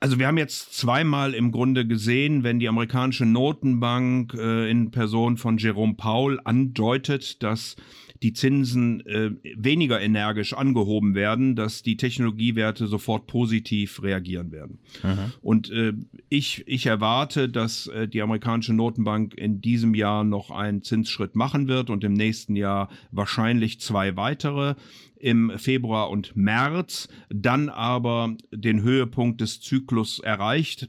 Also 0.00 0.18
wir 0.18 0.26
haben 0.26 0.38
jetzt 0.38 0.76
zweimal 0.76 1.32
im 1.32 1.52
Grunde 1.52 1.86
gesehen, 1.86 2.42
wenn 2.42 2.58
die 2.58 2.68
amerikanische 2.68 3.24
Notenbank 3.24 4.34
äh, 4.34 4.68
in 4.68 4.90
Person 4.90 5.36
von 5.36 5.58
Jerome 5.58 5.94
Powell 5.94 6.40
andeutet, 6.42 7.40
dass 7.44 7.76
die 8.22 8.32
Zinsen 8.32 9.04
äh, 9.06 9.30
weniger 9.56 10.00
energisch 10.00 10.54
angehoben 10.54 11.14
werden, 11.14 11.56
dass 11.56 11.82
die 11.82 11.96
Technologiewerte 11.96 12.86
sofort 12.86 13.26
positiv 13.26 14.02
reagieren 14.02 14.52
werden. 14.52 14.78
Aha. 15.02 15.30
Und 15.40 15.70
äh, 15.70 15.92
ich, 16.28 16.62
ich 16.66 16.86
erwarte, 16.86 17.48
dass 17.48 17.88
äh, 17.88 18.06
die 18.06 18.22
amerikanische 18.22 18.74
Notenbank 18.74 19.34
in 19.34 19.60
diesem 19.60 19.94
Jahr 19.94 20.24
noch 20.24 20.50
einen 20.50 20.82
Zinsschritt 20.82 21.34
machen 21.34 21.68
wird 21.68 21.90
und 21.90 22.04
im 22.04 22.12
nächsten 22.12 22.56
Jahr 22.56 22.88
wahrscheinlich 23.10 23.80
zwei 23.80 24.16
weitere 24.16 24.74
im 25.22 25.52
Februar 25.56 26.10
und 26.10 26.34
März, 26.34 27.08
dann 27.28 27.68
aber 27.68 28.36
den 28.50 28.82
Höhepunkt 28.82 29.40
des 29.40 29.60
Zyklus 29.60 30.18
erreicht, 30.18 30.88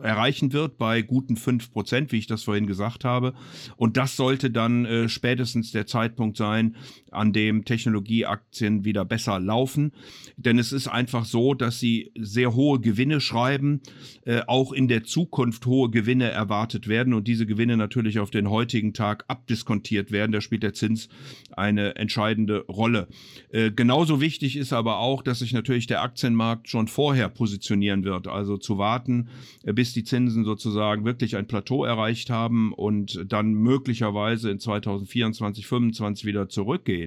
erreichen 0.00 0.52
wird 0.52 0.78
bei 0.78 1.02
guten 1.02 1.36
5%, 1.36 2.12
wie 2.12 2.18
ich 2.18 2.26
das 2.26 2.44
vorhin 2.44 2.66
gesagt 2.66 3.04
habe. 3.04 3.34
Und 3.76 3.96
das 3.96 4.16
sollte 4.16 4.50
dann 4.50 4.84
äh, 4.84 5.08
spätestens 5.08 5.72
der 5.72 5.86
Zeitpunkt 5.86 6.36
sein, 6.36 6.76
an 7.12 7.32
dem 7.32 7.64
Technologieaktien 7.64 8.84
wieder 8.84 9.04
besser 9.04 9.38
laufen. 9.38 9.92
Denn 10.36 10.58
es 10.58 10.72
ist 10.72 10.88
einfach 10.88 11.24
so, 11.24 11.54
dass 11.54 11.80
sie 11.80 12.12
sehr 12.18 12.54
hohe 12.54 12.80
Gewinne 12.80 13.20
schreiben, 13.20 13.80
äh, 14.24 14.40
auch 14.46 14.72
in 14.72 14.88
der 14.88 15.04
Zukunft 15.04 15.66
hohe 15.66 15.90
Gewinne 15.90 16.30
erwartet 16.30 16.88
werden 16.88 17.14
und 17.14 17.28
diese 17.28 17.46
Gewinne 17.46 17.76
natürlich 17.76 18.18
auf 18.18 18.30
den 18.30 18.50
heutigen 18.50 18.94
Tag 18.94 19.24
abdiskontiert 19.28 20.10
werden. 20.12 20.32
Da 20.32 20.40
spielt 20.40 20.62
der 20.62 20.74
Zins 20.74 21.08
eine 21.56 21.96
entscheidende 21.96 22.64
Rolle. 22.66 23.08
Äh, 23.50 23.70
genauso 23.70 24.20
wichtig 24.20 24.56
ist 24.56 24.72
aber 24.72 24.98
auch, 24.98 25.22
dass 25.22 25.40
sich 25.40 25.52
natürlich 25.52 25.86
der 25.86 26.02
Aktienmarkt 26.02 26.68
schon 26.68 26.88
vorher 26.88 27.28
positionieren 27.28 28.04
wird. 28.04 28.28
Also 28.28 28.56
zu 28.56 28.78
warten, 28.78 29.28
äh, 29.64 29.72
bis 29.72 29.92
die 29.92 30.04
Zinsen 30.04 30.44
sozusagen 30.44 31.04
wirklich 31.04 31.36
ein 31.36 31.46
Plateau 31.46 31.84
erreicht 31.84 32.30
haben 32.30 32.72
und 32.72 33.24
dann 33.28 33.54
möglicherweise 33.54 34.50
in 34.50 34.58
2024, 34.58 35.32
2025 35.32 36.24
wieder 36.24 36.48
zurückgehen. 36.48 37.01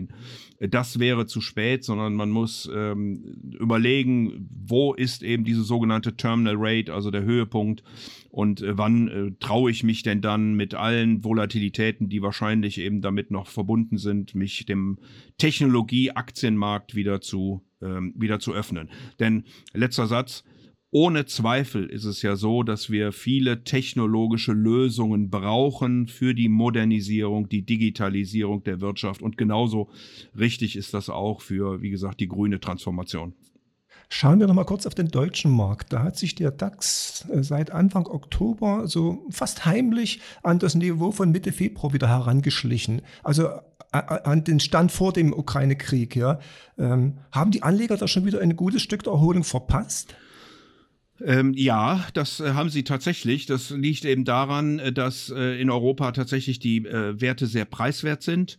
Das 0.60 1.00
wäre 1.00 1.26
zu 1.26 1.42
spät, 1.42 1.84
sondern 1.84 2.14
man 2.16 2.30
muss 2.30 2.70
ähm, 2.74 3.24
überlegen, 3.60 4.50
wo 4.50 4.94
ist 4.94 5.22
eben 5.22 5.44
diese 5.44 5.64
sogenannte 5.64 6.16
Terminal 6.16 6.56
Rate, 6.58 6.94
also 6.94 7.12
der 7.12 7.24
Höhepunkt 7.24 7.84
und 8.30 8.62
äh, 8.62 8.78
wann 8.78 9.08
äh, 9.08 9.32
traue 9.40 9.72
ich 9.72 9.84
mich 9.84 10.04
denn 10.04 10.22
dann 10.22 10.56
mit 10.56 10.74
allen 10.74 11.24
Volatilitäten, 11.24 12.10
die 12.10 12.22
wahrscheinlich 12.22 12.80
eben 12.80 13.02
damit 13.02 13.32
noch 13.32 13.48
verbunden 13.48 13.98
sind, 13.98 14.36
mich 14.36 14.66
dem 14.66 14.98
Technologie-Aktienmarkt 15.38 16.96
wieder 16.96 17.22
zu, 17.22 17.66
ähm, 17.82 18.14
wieder 18.18 18.40
zu 18.40 18.54
öffnen. 18.54 18.90
Denn 19.20 19.46
letzter 19.74 20.08
Satz, 20.08 20.44
ohne 20.96 21.26
Zweifel 21.26 21.88
ist 21.88 22.06
es 22.06 22.22
ja 22.22 22.38
so, 22.38 22.64
dass 22.64 22.90
wir 22.90 23.12
viele 23.12 23.66
technologische 23.66 24.54
Lösungen 24.54 25.30
brauchen 25.30 26.08
für 26.08 26.34
die 26.34 26.48
Modernisierung, 26.48 27.50
die 27.50 27.66
Digitalisierung 27.66 28.64
der 28.64 28.80
Wirtschaft. 28.80 29.22
Und 29.22 29.38
genauso 29.38 29.90
richtig 30.40 30.78
ist 30.78 30.94
das 30.94 31.10
auch 31.10 31.42
für, 31.42 31.82
wie 31.82 31.90
gesagt, 31.90 32.22
die 32.22 32.30
grüne 32.30 32.62
Transformation. 32.62 33.34
Schauen 34.08 34.40
wir 34.40 34.48
noch 34.48 34.54
mal 34.54 34.64
kurz 34.64 34.86
auf 34.86 34.96
den 34.96 35.10
deutschen 35.10 35.52
Markt. 35.52 35.92
Da 35.92 36.02
hat 36.02 36.16
sich 36.16 36.34
der 36.34 36.52
DAX 36.52 37.26
äh, 37.30 37.44
seit 37.44 37.72
Anfang 37.72 38.08
Oktober 38.08 38.88
so 38.88 39.26
fast 39.30 39.66
heimlich 39.66 40.22
an 40.44 40.60
das 40.60 40.76
Niveau 40.76 41.12
von 41.12 41.30
Mitte 41.30 41.52
Februar 41.52 41.92
wieder 41.92 42.08
herangeschlichen. 42.08 43.02
Also 43.22 43.50
an 43.92 44.46
den 44.46 44.62
Stand 44.62 44.94
vor 44.94 45.12
dem 45.12 45.34
Ukraine-Krieg. 45.34 46.16
Ja. 46.16 46.40
Ähm, 46.78 47.18
haben 47.34 47.52
die 47.52 47.64
Anleger 47.64 47.98
da 47.98 48.08
schon 48.08 48.26
wieder 48.26 48.40
ein 48.40 48.56
gutes 48.56 48.82
Stück 48.82 49.04
der 49.04 49.12
Erholung 49.12 49.44
verpasst? 49.44 50.16
Ähm, 51.24 51.54
ja, 51.56 52.04
das 52.14 52.40
äh, 52.40 52.54
haben 52.54 52.70
sie 52.70 52.84
tatsächlich. 52.84 53.46
Das 53.46 53.70
liegt 53.70 54.06
eben 54.06 54.24
daran, 54.26 54.80
äh, 54.80 54.92
dass 54.92 55.30
äh, 55.30 55.62
in 55.62 55.70
Europa 55.70 56.12
tatsächlich 56.12 56.58
die 56.60 56.86
äh, 56.86 57.22
Werte 57.22 57.46
sehr 57.48 57.66
preiswert 57.66 58.22
sind 58.22 58.58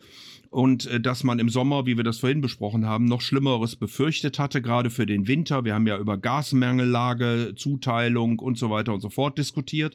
und 0.49 0.87
äh, 0.87 0.99
dass 1.01 1.23
man 1.23 1.39
im 1.39 1.51
Sommer, 1.51 1.85
wie 1.85 1.99
wir 1.99 2.05
das 2.05 2.17
vorhin 2.19 2.41
besprochen 2.41 2.87
haben, 2.87 3.05
noch 3.05 3.21
Schlimmeres 3.21 3.77
befürchtet 3.77 4.39
hatte, 4.39 4.63
gerade 4.63 4.89
für 4.89 5.05
den 5.05 5.29
Winter. 5.29 5.67
Wir 5.67 5.75
haben 5.75 5.87
ja 5.87 5.99
über 5.99 6.17
Gasmangellage, 6.17 7.53
Zuteilung 7.57 8.39
und 8.39 8.57
so 8.57 8.71
weiter 8.71 8.95
und 8.95 9.01
so 9.01 9.11
fort 9.11 9.37
diskutiert. 9.37 9.95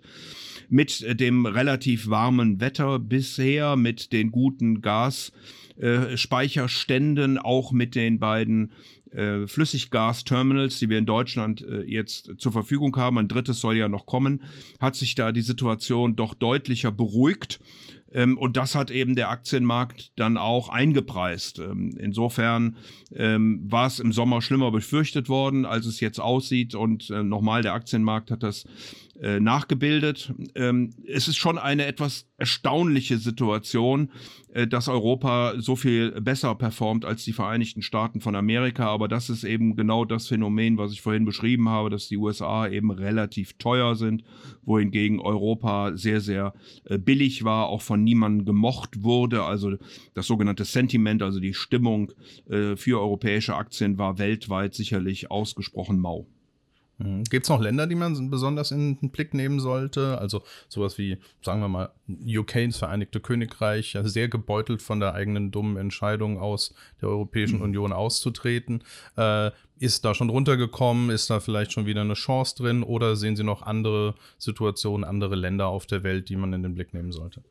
Mit 0.69 1.19
dem 1.19 1.47
relativ 1.47 2.09
warmen 2.09 2.61
Wetter 2.61 2.99
bisher, 2.99 3.75
mit 3.75 4.13
den 4.13 4.29
guten 4.31 4.81
Gasspeicherständen, 4.81 7.39
auch 7.39 7.71
mit 7.73 7.95
den 7.95 8.19
beiden 8.19 8.71
äh, 9.11 9.47
Flüssiggasterminals, 9.47 10.79
die 10.79 10.89
wir 10.89 10.97
in 10.97 11.05
Deutschland 11.05 11.61
äh, 11.61 11.81
jetzt 11.81 12.31
zur 12.37 12.51
Verfügung 12.51 12.95
haben, 12.95 13.17
ein 13.17 13.27
drittes 13.27 13.59
soll 13.59 13.77
ja 13.77 13.89
noch 13.89 14.05
kommen, 14.05 14.43
hat 14.79 14.95
sich 14.95 15.15
da 15.15 15.31
die 15.31 15.41
Situation 15.41 16.15
doch 16.15 16.33
deutlicher 16.33 16.91
beruhigt. 16.91 17.59
Ähm, 18.13 18.37
und 18.37 18.57
das 18.57 18.75
hat 18.75 18.91
eben 18.91 19.15
der 19.15 19.29
Aktienmarkt 19.29 20.11
dann 20.17 20.37
auch 20.37 20.69
eingepreist. 20.69 21.59
Ähm, 21.59 21.95
insofern 21.97 22.75
ähm, 23.15 23.61
war 23.69 23.87
es 23.87 23.99
im 23.99 24.11
Sommer 24.11 24.41
schlimmer 24.41 24.71
befürchtet 24.71 25.29
worden, 25.29 25.65
als 25.65 25.85
es 25.85 25.99
jetzt 25.99 26.19
aussieht. 26.19 26.75
Und 26.75 27.09
äh, 27.09 27.23
nochmal, 27.23 27.61
der 27.61 27.73
Aktienmarkt 27.73 28.31
hat 28.31 28.43
das 28.43 28.65
äh, 29.21 29.39
nachgebildet. 29.39 30.33
Es 31.05 31.27
ist 31.27 31.37
schon 31.37 31.59
eine 31.59 31.85
etwas 31.85 32.27
erstaunliche 32.37 33.19
Situation, 33.19 34.09
äh, 34.53 34.65
dass 34.65 34.87
Europa 34.87 35.53
so 35.59 35.75
viel 35.75 36.19
besser 36.21 36.55
performt 36.55 37.05
als 37.05 37.23
die 37.23 37.33
Vereinigten 37.33 37.83
Staaten 37.83 38.19
von 38.19 38.35
Amerika. 38.35 38.87
Aber 38.87 39.07
das 39.07 39.29
ist 39.29 39.43
eben 39.43 39.75
genau 39.75 40.05
das 40.05 40.27
Phänomen, 40.27 40.79
was 40.79 40.91
ich 40.91 41.01
vorhin 41.01 41.25
beschrieben 41.25 41.69
habe, 41.69 41.91
dass 41.91 42.07
die 42.07 42.17
USA 42.17 42.67
eben 42.67 42.89
relativ 42.89 43.53
teuer 43.59 43.95
sind, 43.95 44.23
wohingegen 44.63 45.19
Europa 45.19 45.95
sehr, 45.95 46.19
sehr 46.19 46.53
billig 46.89 47.43
war, 47.43 47.67
auch 47.67 47.81
von 47.81 48.00
niemandem 48.03 48.45
gemocht 48.45 49.03
wurde. 49.03 49.43
Also 49.43 49.77
das 50.13 50.27
sogenannte 50.27 50.65
Sentiment, 50.65 51.21
also 51.21 51.39
die 51.39 51.53
Stimmung 51.53 52.11
äh, 52.49 52.75
für 52.75 52.99
europäische 52.99 53.55
Aktien 53.55 53.97
war 53.97 54.17
weltweit 54.17 54.73
sicherlich 54.73 55.31
ausgesprochen 55.31 55.99
mau. 55.99 56.27
Mhm. 57.03 57.23
Gibt 57.25 57.45
es 57.45 57.49
noch 57.49 57.61
Länder, 57.61 57.87
die 57.87 57.95
man 57.95 58.29
besonders 58.29 58.71
in 58.71 58.99
den 58.99 59.11
Blick 59.11 59.33
nehmen 59.33 59.59
sollte? 59.59 60.17
Also 60.19 60.43
sowas 60.69 60.97
wie, 60.97 61.17
sagen 61.41 61.61
wir 61.61 61.67
mal, 61.67 61.91
UK, 62.25 62.65
das 62.67 62.77
Vereinigte 62.77 63.19
Königreich, 63.19 63.93
ja, 63.93 64.03
sehr 64.03 64.27
gebeutelt 64.27 64.81
von 64.81 64.99
der 64.99 65.13
eigenen 65.13 65.51
dummen 65.51 65.77
Entscheidung 65.77 66.39
aus 66.39 66.73
der 67.01 67.09
Europäischen 67.09 67.57
mhm. 67.57 67.63
Union 67.63 67.93
auszutreten. 67.93 68.83
Äh, 69.17 69.51
ist 69.81 70.05
da 70.05 70.13
schon 70.13 70.29
runtergekommen? 70.29 71.09
Ist 71.09 71.31
da 71.31 71.39
vielleicht 71.39 71.73
schon 71.73 71.87
wieder 71.87 72.01
eine 72.01 72.13
Chance 72.13 72.55
drin? 72.55 72.83
Oder 72.83 73.15
sehen 73.15 73.35
Sie 73.35 73.43
noch 73.43 73.63
andere 73.63 74.13
Situationen, 74.37 75.03
andere 75.03 75.35
Länder 75.35 75.67
auf 75.67 75.87
der 75.87 76.03
Welt, 76.03 76.29
die 76.29 76.35
man 76.35 76.53
in 76.53 76.61
den 76.61 76.75
Blick 76.75 76.93
nehmen 76.93 77.11
sollte? 77.11 77.41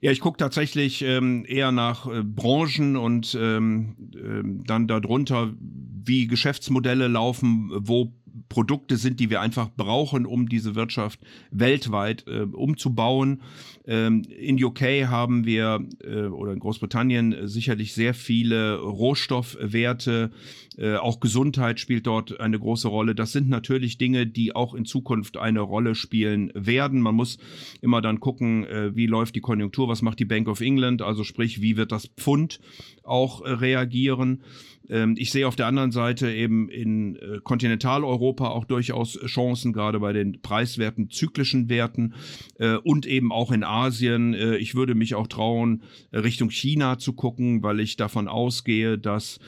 Ja, 0.00 0.10
ich 0.10 0.20
gucke 0.20 0.38
tatsächlich 0.38 1.02
ähm, 1.02 1.44
eher 1.46 1.72
nach 1.72 2.06
äh, 2.06 2.22
Branchen 2.22 2.96
und 2.96 3.36
ähm, 3.38 3.94
äh, 4.14 4.64
dann 4.66 4.88
darunter, 4.88 5.52
wie 5.60 6.26
Geschäftsmodelle 6.26 7.08
laufen, 7.08 7.70
wo 7.74 8.14
Produkte 8.48 8.96
sind, 8.96 9.20
die 9.20 9.30
wir 9.30 9.40
einfach 9.40 9.70
brauchen, 9.76 10.26
um 10.26 10.48
diese 10.48 10.74
Wirtschaft 10.74 11.20
weltweit 11.50 12.24
äh, 12.26 12.42
umzubauen. 12.42 13.42
Ähm, 13.86 14.22
in 14.22 14.62
UK 14.62 15.08
haben 15.08 15.46
wir 15.46 15.86
äh, 16.02 16.22
oder 16.22 16.52
in 16.52 16.58
Großbritannien 16.58 17.32
äh, 17.32 17.48
sicherlich 17.48 17.94
sehr 17.94 18.14
viele 18.14 18.78
Rohstoffwerte. 18.78 20.30
Äh, 20.76 20.96
auch 20.96 21.20
Gesundheit 21.20 21.80
spielt 21.80 22.06
dort 22.06 22.40
eine 22.40 22.58
große 22.58 22.88
Rolle. 22.88 23.14
Das 23.14 23.32
sind 23.32 23.48
natürlich 23.48 23.98
Dinge, 23.98 24.26
die 24.26 24.54
auch 24.54 24.74
in 24.74 24.84
Zukunft 24.84 25.36
eine 25.36 25.60
Rolle 25.60 25.94
spielen 25.94 26.50
werden. 26.54 27.00
Man 27.00 27.14
muss 27.14 27.38
immer 27.80 28.02
dann 28.02 28.20
gucken, 28.20 28.64
äh, 28.64 28.94
wie 28.94 29.06
läuft 29.06 29.34
die 29.36 29.40
Konjunktur, 29.40 29.88
was 29.88 30.02
macht 30.02 30.18
die 30.18 30.24
Bank 30.24 30.48
of 30.48 30.60
England, 30.60 31.02
also 31.02 31.24
sprich, 31.24 31.62
wie 31.62 31.76
wird 31.76 31.92
das 31.92 32.08
Pfund 32.08 32.60
auch 33.02 33.42
äh, 33.42 33.50
reagieren. 33.50 34.42
Ähm, 34.88 35.14
ich 35.18 35.30
sehe 35.30 35.46
auf 35.46 35.56
der 35.56 35.66
anderen 35.66 35.92
Seite 35.92 36.30
eben 36.30 36.68
in 36.68 37.16
äh, 37.16 37.40
Kontinentaleuropa 37.42 38.48
auch 38.48 38.64
durchaus 38.64 39.18
Chancen, 39.26 39.72
gerade 39.72 40.00
bei 40.00 40.12
den 40.12 40.40
preiswerten 40.42 41.10
zyklischen 41.10 41.68
Werten 41.68 42.14
äh, 42.58 42.76
und 42.76 43.06
eben 43.06 43.32
auch 43.32 43.52
in 43.52 43.64
Asien. 43.64 44.34
Äh, 44.34 44.56
ich 44.56 44.74
würde 44.74 44.94
mich 44.94 45.14
auch 45.14 45.26
trauen, 45.26 45.82
Richtung 46.12 46.50
China 46.50 46.98
zu 46.98 47.12
gucken, 47.12 47.62
weil 47.62 47.80
ich 47.80 47.96
davon 47.96 48.28
ausgehe, 48.28 48.98
dass 48.98 49.38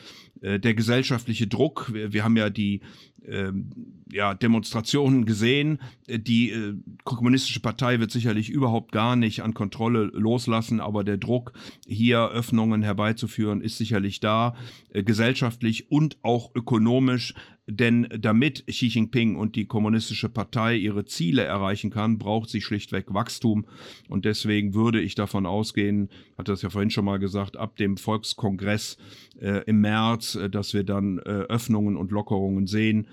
der 0.41 0.75
gesellschaftliche 0.75 1.47
Druck, 1.47 1.93
wir, 1.93 2.25
haben 2.25 2.37
ja 2.37 2.51
die 2.51 2.81
ähm, 3.27 3.71
ja, 4.11 4.35
Demonstrationen 4.35 5.27
gesehen. 5.27 5.81
Die 6.09 6.51
äh, 6.51 6.75
kommunistische 7.05 7.61
Partei 7.61 8.01
wird 8.01 8.11
sicherlich 8.11 8.49
überhaupt 8.49 8.93
gar 8.93 9.17
nicht 9.17 9.43
an 9.43 9.55
Kontrolle 9.55 10.05
loslassen, 10.15 10.81
aber 10.81 11.05
der 11.05 11.19
Druck, 11.19 11.53
hier 11.87 12.29
Öffnungen 12.29 12.83
herbeizuführen, 12.83 13.61
ist 13.61 13.79
sicherlich 13.79 14.21
da, 14.21 14.57
äh, 14.91 15.03
gesellschaftlich 15.03 15.91
und 15.91 16.19
auch 16.23 16.55
ökonomisch. 16.55 17.35
Denn 17.69 18.09
damit 18.19 18.67
Xi 18.67 18.87
Jinping 18.87 19.37
und 19.37 19.55
die 19.55 19.67
kommunistische 19.67 20.29
Partei 20.29 20.77
ihre 20.77 21.05
Ziele 21.05 21.43
erreichen 21.43 21.91
kann, 21.91 22.19
braucht 22.19 22.49
sie 22.49 22.61
schlichtweg 22.61 23.13
Wachstum. 23.13 23.67
Und 24.09 24.25
deswegen 24.25 24.75
würde 24.75 25.01
ich 25.01 25.15
davon 25.15 25.47
ausgehen, 25.47 26.09
hat 26.37 26.49
das 26.49 26.63
ja 26.63 26.71
vorhin 26.71 26.91
schon 26.91 27.05
mal 27.05 27.19
gesagt, 27.19 27.57
ab 27.57 27.77
dem 27.77 27.97
Volkskongress 27.97 28.97
äh, 29.41 29.63
im 29.67 29.81
März, 29.81 30.35
äh, 30.35 30.49
dass 30.49 30.75
wir 30.75 30.85
dann 30.85 31.19
äh, 31.19 31.23
Öffnungen 31.23 31.97
und 31.97 32.11
Lockerungen 32.11 32.67
sehen 32.67 33.07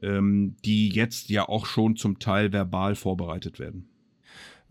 ähm, 0.00 0.56
die 0.64 0.88
jetzt 0.88 1.28
ja 1.28 1.48
auch 1.48 1.66
schon 1.66 1.96
zum 1.96 2.18
Teil 2.18 2.52
verbal 2.52 2.94
vorbereitet 2.94 3.58
werden. 3.58 3.88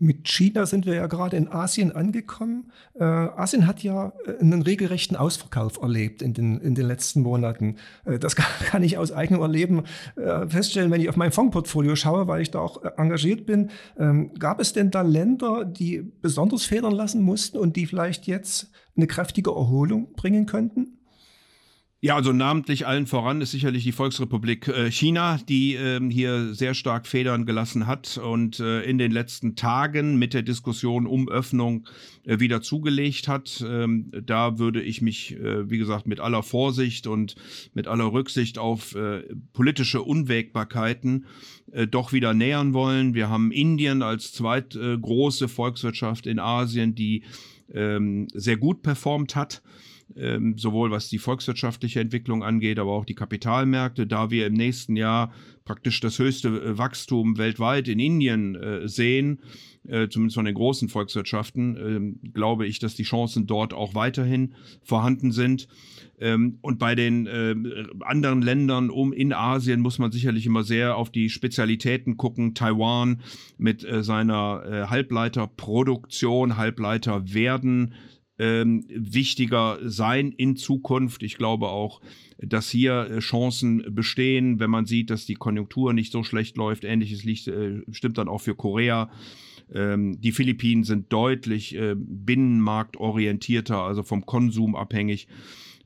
Mit 0.02 0.26
China 0.26 0.66
sind 0.66 0.84
wir 0.84 0.96
ja 0.96 1.06
gerade 1.06 1.36
in 1.36 1.46
Asien 1.46 1.92
angekommen. 1.92 2.72
Äh, 2.94 3.04
Asien 3.04 3.68
hat 3.68 3.84
ja 3.84 4.12
äh, 4.26 4.40
einen 4.40 4.62
regelrechten 4.62 5.16
Ausverkauf 5.16 5.80
erlebt 5.80 6.22
in 6.22 6.34
den, 6.34 6.58
in 6.58 6.74
den 6.74 6.86
letzten 6.88 7.20
Monaten. 7.20 7.76
Äh, 8.04 8.18
das 8.18 8.34
kann, 8.36 8.82
ich 8.82 8.98
aus 8.98 9.12
eigenem 9.12 9.42
Erleben 9.42 9.84
äh, 10.16 10.48
feststellen, 10.48 10.90
wenn 10.90 11.00
ich 11.00 11.08
auf 11.08 11.14
mein 11.14 11.30
Fondsportfolio 11.30 11.94
schaue, 11.94 12.26
weil 12.26 12.42
ich 12.42 12.50
da 12.50 12.58
auch 12.58 12.82
äh, 12.82 12.90
engagiert 12.96 13.46
bin. 13.46 13.70
Ähm, 13.96 14.34
gab 14.34 14.58
es 14.58 14.72
denn 14.72 14.90
da 14.90 15.02
Länder, 15.02 15.64
die 15.64 16.02
besonders 16.20 16.64
federn 16.64 16.94
lassen 16.94 17.22
mussten 17.22 17.56
und 17.56 17.76
die 17.76 17.86
vielleicht 17.86 18.26
jetzt 18.26 18.72
eine 18.96 19.06
kräftige 19.06 19.50
Erholung 19.50 20.14
bringen 20.14 20.46
könnten? 20.46 20.98
Ja, 22.04 22.16
also 22.16 22.32
namentlich 22.32 22.84
allen 22.84 23.06
voran 23.06 23.40
ist 23.42 23.52
sicherlich 23.52 23.84
die 23.84 23.92
Volksrepublik 23.92 24.66
äh, 24.66 24.90
China, 24.90 25.38
die 25.48 25.74
ähm, 25.74 26.10
hier 26.10 26.52
sehr 26.52 26.74
stark 26.74 27.06
Federn 27.06 27.46
gelassen 27.46 27.86
hat 27.86 28.18
und 28.18 28.58
äh, 28.58 28.82
in 28.82 28.98
den 28.98 29.12
letzten 29.12 29.54
Tagen 29.54 30.18
mit 30.18 30.34
der 30.34 30.42
Diskussion 30.42 31.06
um 31.06 31.28
Öffnung 31.28 31.86
äh, 32.24 32.40
wieder 32.40 32.60
zugelegt 32.60 33.28
hat. 33.28 33.64
Ähm, 33.64 34.10
da 34.20 34.58
würde 34.58 34.82
ich 34.82 35.00
mich, 35.00 35.36
äh, 35.36 35.70
wie 35.70 35.78
gesagt, 35.78 36.08
mit 36.08 36.18
aller 36.18 36.42
Vorsicht 36.42 37.06
und 37.06 37.36
mit 37.72 37.86
aller 37.86 38.12
Rücksicht 38.12 38.58
auf 38.58 38.96
äh, 38.96 39.22
politische 39.52 40.02
Unwägbarkeiten 40.02 41.26
äh, 41.70 41.86
doch 41.86 42.12
wieder 42.12 42.34
nähern 42.34 42.74
wollen. 42.74 43.14
Wir 43.14 43.28
haben 43.28 43.52
Indien 43.52 44.02
als 44.02 44.32
zweitgroße 44.32 45.46
Volkswirtschaft 45.46 46.26
in 46.26 46.40
Asien, 46.40 46.96
die 46.96 47.22
ähm, 47.72 48.26
sehr 48.34 48.56
gut 48.56 48.82
performt 48.82 49.36
hat 49.36 49.62
ähm, 50.16 50.58
sowohl 50.58 50.90
was 50.90 51.08
die 51.08 51.18
volkswirtschaftliche 51.18 52.00
Entwicklung 52.00 52.42
angeht, 52.42 52.78
aber 52.78 52.92
auch 52.92 53.04
die 53.04 53.14
Kapitalmärkte, 53.14 54.06
da 54.06 54.30
wir 54.30 54.46
im 54.46 54.54
nächsten 54.54 54.96
Jahr 54.96 55.32
praktisch 55.64 56.00
das 56.00 56.18
höchste 56.18 56.48
äh, 56.48 56.78
Wachstum 56.78 57.38
weltweit 57.38 57.88
in 57.88 57.98
Indien 57.98 58.54
äh, 58.54 58.88
sehen, 58.88 59.40
äh, 59.88 60.08
zumindest 60.08 60.36
von 60.36 60.44
den 60.44 60.54
großen 60.54 60.88
Volkswirtschaften, 60.88 61.76
äh, 62.24 62.28
glaube 62.30 62.66
ich, 62.66 62.78
dass 62.78 62.94
die 62.94 63.02
Chancen 63.02 63.46
dort 63.46 63.74
auch 63.74 63.94
weiterhin 63.94 64.54
vorhanden 64.82 65.32
sind. 65.32 65.68
Ähm, 66.20 66.58
und 66.60 66.78
bei 66.78 66.94
den 66.94 67.26
äh, 67.26 67.54
anderen 68.00 68.42
Ländern 68.42 68.90
um 68.90 69.12
in 69.12 69.32
Asien 69.32 69.80
muss 69.80 69.98
man 69.98 70.12
sicherlich 70.12 70.46
immer 70.46 70.62
sehr 70.62 70.96
auf 70.96 71.10
die 71.10 71.30
Spezialitäten 71.30 72.16
gucken. 72.16 72.54
Taiwan 72.54 73.22
mit 73.58 73.84
äh, 73.84 74.02
seiner 74.02 74.88
Halbleiterproduktion, 74.88 76.56
Halbleiter 76.56 77.32
werden 77.32 77.94
ähm, 78.42 78.84
wichtiger 78.88 79.78
sein 79.84 80.32
in 80.32 80.56
Zukunft. 80.56 81.22
Ich 81.22 81.36
glaube 81.36 81.68
auch, 81.68 82.00
dass 82.38 82.68
hier 82.68 83.08
äh, 83.08 83.18
Chancen 83.20 83.94
bestehen, 83.94 84.58
wenn 84.58 84.70
man 84.70 84.84
sieht, 84.84 85.10
dass 85.10 85.26
die 85.26 85.34
Konjunktur 85.34 85.92
nicht 85.92 86.10
so 86.10 86.24
schlecht 86.24 86.56
läuft. 86.56 86.82
Ähnliches 86.82 87.22
liegt, 87.22 87.46
äh, 87.46 87.82
stimmt 87.92 88.18
dann 88.18 88.28
auch 88.28 88.40
für 88.40 88.56
Korea. 88.56 89.10
Ähm, 89.72 90.20
die 90.20 90.32
Philippinen 90.32 90.82
sind 90.82 91.12
deutlich 91.12 91.76
äh, 91.76 91.94
binnenmarktorientierter, 91.96 93.78
also 93.78 94.02
vom 94.02 94.26
Konsum 94.26 94.74
abhängig. 94.74 95.28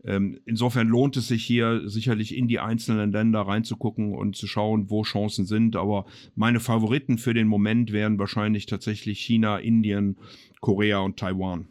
Ähm, 0.03 0.39
insofern 0.47 0.89
lohnt 0.89 1.19
es 1.19 1.29
sich 1.29 1.45
hier 1.45 1.83
sicherlich 1.91 2.35
in 2.35 2.49
die 2.49 2.61
einzelnen 2.61 3.13
Länder 3.13 3.43
reinzugucken 3.43 4.15
und 4.15 4.35
zu 4.35 4.47
schauen, 4.47 4.89
wo 4.89 5.03
Chancen 5.03 5.45
sind. 5.45 5.77
Aber 5.77 6.07
meine 6.37 6.61
Favoriten 6.61 7.19
für 7.19 7.35
den 7.35 7.49
Moment 7.49 7.93
wären 7.93 8.19
wahrscheinlich 8.19 8.65
tatsächlich 8.65 9.21
China, 9.21 9.59
Indien, 9.59 10.17
Korea 10.61 11.01
und 11.01 11.19
Taiwan. 11.19 11.67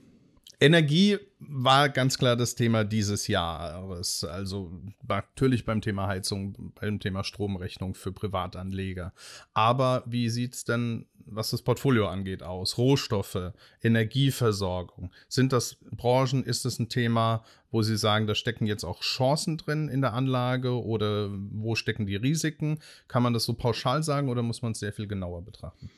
Energie 0.60 1.18
war 1.40 1.90
ganz 1.90 2.18
klar 2.18 2.36
das 2.36 2.56
Thema 2.56 2.84
dieses 2.84 3.28
Jahres. 3.28 4.24
Also 4.24 4.72
natürlich 5.08 5.66
beim 5.66 5.82
Thema 5.82 6.08
Heizung, 6.08 6.74
beim 6.80 7.00
Thema 7.00 7.24
Stromrechnung 7.24 7.94
für 7.94 8.12
Privatanleger. 8.12 9.14
Aber 9.54 10.04
wie 10.06 10.30
sieht 10.30 10.54
es 10.54 10.64
denn, 10.64 11.06
was 11.26 11.52
das 11.52 11.62
Portfolio 11.62 12.08
angeht, 12.08 12.44
aus? 12.44 12.78
Rohstoffe, 12.78 13.54
Energieversorgung. 13.82 15.12
Sind 15.28 15.54
das 15.54 15.78
Branchen, 15.92 16.44
ist 16.44 16.66
das 16.66 16.80
ein 16.80 16.90
Thema, 16.90 17.44
wo 17.72 17.82
Sie 17.82 17.98
sagen, 17.98 18.28
da 18.28 18.36
stecken 18.36 18.68
jetzt 18.68 18.84
auch 18.84 19.02
Chancen 19.02 19.58
drin 19.58 19.90
in 19.90 20.02
der 20.02 20.14
Anlage 20.14 20.82
oder 20.82 21.30
wo 21.32 21.76
stecken 21.76 22.06
die 22.06 22.16
Risiken? 22.16 22.80
Kann 23.08 23.24
man 23.24 23.34
das 23.34 23.44
so 23.44 23.54
pauschal 23.54 24.04
sagen 24.04 24.30
oder 24.30 24.44
muss 24.44 24.62
man 24.62 24.72
es 24.72 24.80
sehr 24.80 24.94
viel 24.94 25.08
genauer 25.08 25.44
betrachten? 25.44 25.90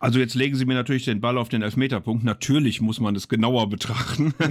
Also 0.00 0.18
jetzt 0.18 0.34
legen 0.34 0.56
Sie 0.56 0.64
mir 0.64 0.74
natürlich 0.74 1.04
den 1.04 1.20
Ball 1.20 1.36
auf 1.36 1.50
den 1.50 1.60
Elfmeterpunkt. 1.60 2.24
Natürlich 2.24 2.80
muss 2.80 3.00
man 3.00 3.14
es 3.14 3.28
genauer 3.28 3.68
betrachten. 3.68 4.34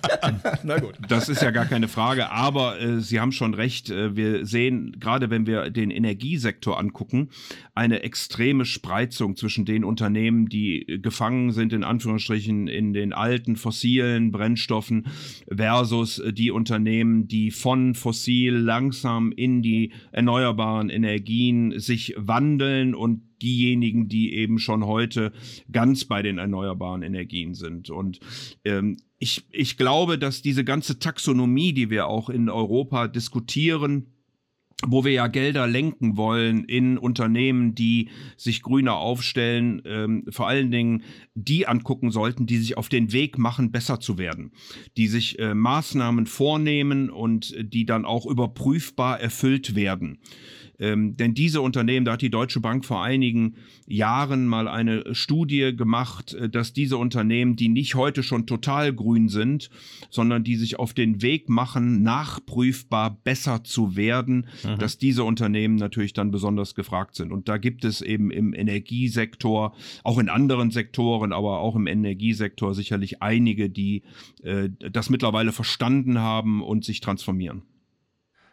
Na 0.62 0.78
gut. 0.78 0.94
Das 1.08 1.28
ist 1.28 1.42
ja 1.42 1.50
gar 1.50 1.66
keine 1.66 1.88
Frage. 1.88 2.30
Aber 2.30 2.80
äh, 2.80 3.00
Sie 3.00 3.20
haben 3.20 3.32
schon 3.32 3.54
recht. 3.54 3.90
Äh, 3.90 4.16
wir 4.16 4.46
sehen, 4.46 4.96
gerade 4.98 5.30
wenn 5.30 5.46
wir 5.46 5.70
den 5.70 5.90
Energiesektor 5.90 6.78
angucken, 6.78 7.30
eine 7.74 8.02
extreme 8.02 8.64
Spreizung 8.64 9.36
zwischen 9.36 9.64
den 9.64 9.84
Unternehmen, 9.84 10.48
die 10.48 11.00
gefangen 11.02 11.52
sind, 11.52 11.72
in 11.72 11.84
Anführungsstrichen, 11.84 12.68
in 12.68 12.92
den 12.92 13.12
alten 13.12 13.56
fossilen 13.56 14.32
Brennstoffen 14.32 15.06
versus 15.48 16.18
äh, 16.18 16.32
die 16.32 16.50
Unternehmen, 16.50 17.28
die 17.28 17.50
von 17.50 17.94
fossil 17.94 18.54
langsam 18.54 19.32
in 19.32 19.62
die 19.62 19.92
erneuerbaren 20.12 20.90
Energien 20.90 21.78
sich 21.78 22.14
wandeln 22.16 22.94
und 22.94 23.22
diejenigen, 23.42 24.08
die 24.08 24.34
eben 24.34 24.58
schon 24.58 24.84
heute 24.84 25.32
ganz 25.72 26.04
bei 26.04 26.22
den 26.22 26.38
erneuerbaren 26.38 27.02
Energien 27.02 27.54
sind. 27.54 27.90
Und 27.90 28.20
ähm, 28.64 28.96
ich, 29.20 29.46
ich 29.52 29.76
glaube, 29.76 30.18
dass 30.18 30.40
diese 30.42 30.64
ganze 30.64 30.98
Taxonomie, 30.98 31.74
die 31.74 31.90
wir 31.90 32.06
auch 32.06 32.30
in 32.30 32.48
Europa 32.48 33.06
diskutieren, 33.06 34.06
wo 34.86 35.04
wir 35.04 35.12
ja 35.12 35.26
Gelder 35.26 35.66
lenken 35.66 36.16
wollen 36.16 36.64
in 36.64 36.96
Unternehmen, 36.96 37.74
die 37.74 38.08
sich 38.38 38.62
grüner 38.62 38.96
aufstellen, 38.96 39.82
ähm, 39.84 40.24
vor 40.30 40.48
allen 40.48 40.70
Dingen 40.70 41.02
die 41.34 41.66
angucken 41.66 42.10
sollten, 42.10 42.46
die 42.46 42.56
sich 42.56 42.78
auf 42.78 42.88
den 42.88 43.12
Weg 43.12 43.36
machen, 43.36 43.72
besser 43.72 44.00
zu 44.00 44.16
werden, 44.16 44.52
die 44.96 45.06
sich 45.06 45.38
äh, 45.38 45.54
Maßnahmen 45.54 46.24
vornehmen 46.24 47.10
und 47.10 47.54
die 47.60 47.84
dann 47.84 48.06
auch 48.06 48.24
überprüfbar 48.24 49.20
erfüllt 49.20 49.74
werden. 49.74 50.18
Ähm, 50.80 51.16
denn 51.16 51.34
diese 51.34 51.60
Unternehmen, 51.60 52.06
da 52.06 52.12
hat 52.12 52.22
die 52.22 52.30
Deutsche 52.30 52.60
Bank 52.60 52.84
vor 52.86 53.04
einigen 53.04 53.54
Jahren 53.86 54.46
mal 54.46 54.66
eine 54.66 55.14
Studie 55.14 55.76
gemacht, 55.76 56.32
äh, 56.32 56.48
dass 56.48 56.72
diese 56.72 56.96
Unternehmen, 56.96 57.54
die 57.54 57.68
nicht 57.68 57.94
heute 57.94 58.22
schon 58.22 58.46
total 58.46 58.92
grün 58.92 59.28
sind, 59.28 59.70
sondern 60.08 60.42
die 60.42 60.56
sich 60.56 60.78
auf 60.78 60.94
den 60.94 61.20
Weg 61.20 61.50
machen, 61.50 62.02
nachprüfbar 62.02 63.18
besser 63.22 63.62
zu 63.62 63.94
werden, 63.94 64.46
mhm. 64.64 64.78
dass 64.78 64.96
diese 64.96 65.24
Unternehmen 65.24 65.76
natürlich 65.76 66.14
dann 66.14 66.30
besonders 66.30 66.74
gefragt 66.74 67.14
sind. 67.14 67.30
Und 67.30 67.48
da 67.48 67.58
gibt 67.58 67.84
es 67.84 68.00
eben 68.00 68.30
im 68.30 68.54
Energiesektor, 68.54 69.74
auch 70.02 70.18
in 70.18 70.30
anderen 70.30 70.70
Sektoren, 70.70 71.32
aber 71.32 71.60
auch 71.60 71.76
im 71.76 71.86
Energiesektor 71.86 72.74
sicherlich 72.74 73.22
einige, 73.22 73.68
die 73.68 74.02
äh, 74.42 74.70
das 74.90 75.10
mittlerweile 75.10 75.52
verstanden 75.52 76.18
haben 76.18 76.62
und 76.62 76.84
sich 76.84 77.00
transformieren. 77.00 77.62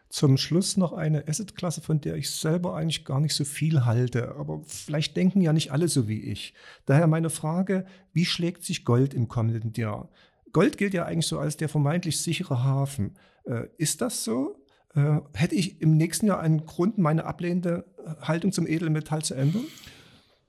Zum 0.10 0.38
Schluss 0.38 0.78
noch 0.78 0.94
eine 0.94 1.28
Assetklasse, 1.28 1.82
von 1.82 2.00
der 2.00 2.16
ich 2.16 2.30
selber 2.30 2.76
eigentlich 2.76 3.04
gar 3.04 3.20
nicht 3.20 3.36
so 3.36 3.44
viel 3.44 3.86
halte. 3.86 4.36
Aber 4.36 4.62
vielleicht 4.66 5.18
denken 5.18 5.42
ja 5.42 5.52
nicht 5.54 5.72
alle 5.72 5.88
so 5.88 6.08
wie 6.08 6.22
ich. 6.22 6.54
Daher 6.86 7.08
meine 7.08 7.30
Frage, 7.30 7.86
wie 8.14 8.26
schlägt 8.26 8.64
sich 8.64 8.86
Gold 8.86 9.14
im 9.14 9.28
kommenden 9.28 9.74
Jahr? 9.74 10.10
Gold 10.54 10.78
gilt 10.78 10.94
ja 10.94 11.06
eigentlich 11.06 11.28
so 11.28 11.40
als 11.40 11.58
der 11.58 11.70
vermeintlich 11.70 12.20
sichere 12.20 12.64
Hafen. 12.64 13.16
Äh, 13.44 13.68
ist 13.78 14.02
das 14.02 14.24
so? 14.24 14.56
Äh, 14.96 15.20
hätte 15.34 15.56
ich 15.56 15.82
im 15.82 15.98
nächsten 15.98 16.28
Jahr 16.28 16.40
einen 16.40 16.66
Grund, 16.66 16.98
meine 16.98 17.26
ablehnende 17.26 17.86
Haltung 18.22 18.52
zum 18.52 18.66
Edelmetall 18.66 19.24
zu 19.24 19.34
ändern? 19.34 19.66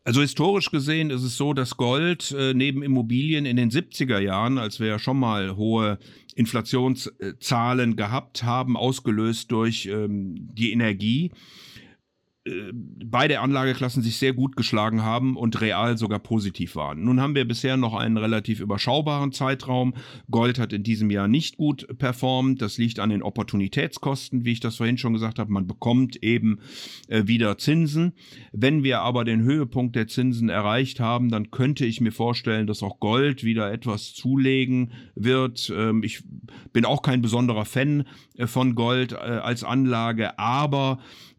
Also 0.09 0.23
historisch 0.23 0.71
gesehen 0.71 1.11
ist 1.11 1.23
es 1.23 1.37
so, 1.37 1.53
dass 1.53 1.77
Gold 1.77 2.31
äh, 2.31 2.55
neben 2.55 2.83
Immobilien 2.83 3.45
in 3.45 3.59
den 3.59 3.71
70er 3.71 4.19
Jahren, 4.19 4.57
als 4.57 4.81
wir 4.81 4.87
ja 4.87 4.99
schon 4.99 5.19
mal 5.19 5.55
hohe 5.55 5.99
Inflationszahlen 6.35 7.95
gehabt 7.95 8.43
haben, 8.43 8.79
ausgelöst 8.79 9.53
durch 9.53 9.85
ähm, 9.85 10.49
die 10.55 10.73
Energie, 10.73 11.31
beide 12.73 13.41
Anlageklassen 13.41 14.03
sich 14.03 14.17
sehr 14.17 14.33
gut 14.33 14.57
geschlagen 14.57 15.03
haben 15.03 15.37
und 15.37 15.61
real 15.61 15.97
sogar 15.99 16.19
positiv 16.19 16.77
waren. 16.77 17.05
Nun 17.05 17.21
haben 17.21 17.35
wir 17.35 17.47
bisher 17.47 17.77
noch 17.77 17.95
einen 17.95 18.17
relativ 18.17 18.61
überschaubaren 18.61 19.33
Zeitraum. 19.33 19.95
Gold 20.31 20.59
hat 20.59 20.73
in 20.73 20.83
diesem 20.83 21.11
Jahr 21.11 21.29
nicht 21.29 21.57
gut 21.57 21.87
performt. 21.99 22.63
Das 22.63 22.79
liegt 22.79 22.99
an 22.99 23.11
den 23.11 23.23
Opportunitätskosten, 23.23 24.45
wie 24.45 24.53
ich 24.53 24.61
das 24.61 24.77
vorhin 24.77 24.99
schon 24.99 25.13
gesagt 25.13 25.39
habe. 25.39 25.53
Man 25.53 25.67
bekommt 25.67 26.23
eben 26.23 26.61
äh, 27.09 27.27
wieder 27.27 27.59
Zinsen. 27.59 28.13
Wenn 28.53 28.83
wir 28.83 29.01
aber 29.01 29.25
den 29.25 29.43
Höhepunkt 29.43 29.97
der 29.97 30.09
Zinsen 30.09 30.49
erreicht 30.49 31.01
haben, 31.01 31.31
dann 31.31 31.51
könnte 31.51 31.85
ich 31.85 32.01
mir 32.01 32.13
vorstellen, 32.13 32.67
dass 32.67 32.83
auch 32.83 33.01
Gold 33.01 33.45
wieder 33.45 33.73
etwas 33.73 34.15
zulegen 34.15 34.93
wird. 35.15 35.73
Ähm, 35.75 36.03
ich 36.03 36.23
bin 36.73 36.85
auch 36.85 37.03
kein 37.03 37.23
besonderer 37.23 37.65
Fan 37.65 38.05
äh, 38.37 38.47
von 38.47 38.75
Gold 38.75 39.13
äh, 39.13 39.17
als 39.17 39.65
Anlage, 39.65 40.39
aber 40.39 40.99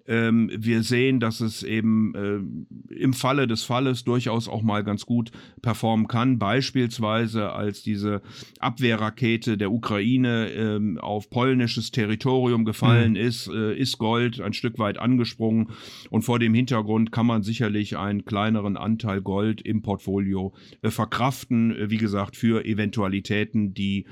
ähm, 0.10 0.50
wir 0.58 0.82
sehen, 0.82 1.20
dass 1.20 1.40
es 1.40 1.62
eben 1.62 2.14
äh, 2.16 2.94
im 2.96 3.14
Falle 3.14 3.46
des 3.46 3.64
Falles 3.64 4.04
durchaus 4.04 4.50
auch 4.50 4.64
mal 4.64 4.84
ganz 4.84 5.06
gut 5.06 5.32
performen 5.62 6.08
kann. 6.08 6.40
Beispielsweise 6.40 7.52
als 7.52 7.84
diese 7.84 8.24
Abwehrrakete 8.60 9.58
der 9.58 9.72
Ukraine 9.72 10.50
ähm, 10.50 10.98
auf 10.98 11.30
polnisches 11.30 11.92
Territorium 11.92 12.66
gefallen 12.66 13.12
mhm. 13.12 13.18
ist, 13.18 13.48
äh, 13.48 13.78
ist 13.78 14.00
Gold 14.00 14.42
ein 14.42 14.54
Stück 14.54 14.80
weit 14.80 14.98
angesprungen. 14.98 15.68
Und 16.10 16.24
vor 16.24 16.40
dem 16.40 16.56
Hintergrund 16.56 17.12
kann 17.12 17.28
man 17.28 17.44
sicherlich 17.44 17.96
einen 17.96 18.26
kleineren 18.26 18.78
Anteil 18.78 19.22
Gold 19.22 19.62
im 19.62 19.84
Portfolio 19.84 20.54
äh, 20.82 20.90
verkraften. 20.90 21.76
Wie 21.90 21.98
gesagt, 21.98 22.36
für 22.36 22.66
Eventualitäten, 22.66 23.76
die 23.76 24.08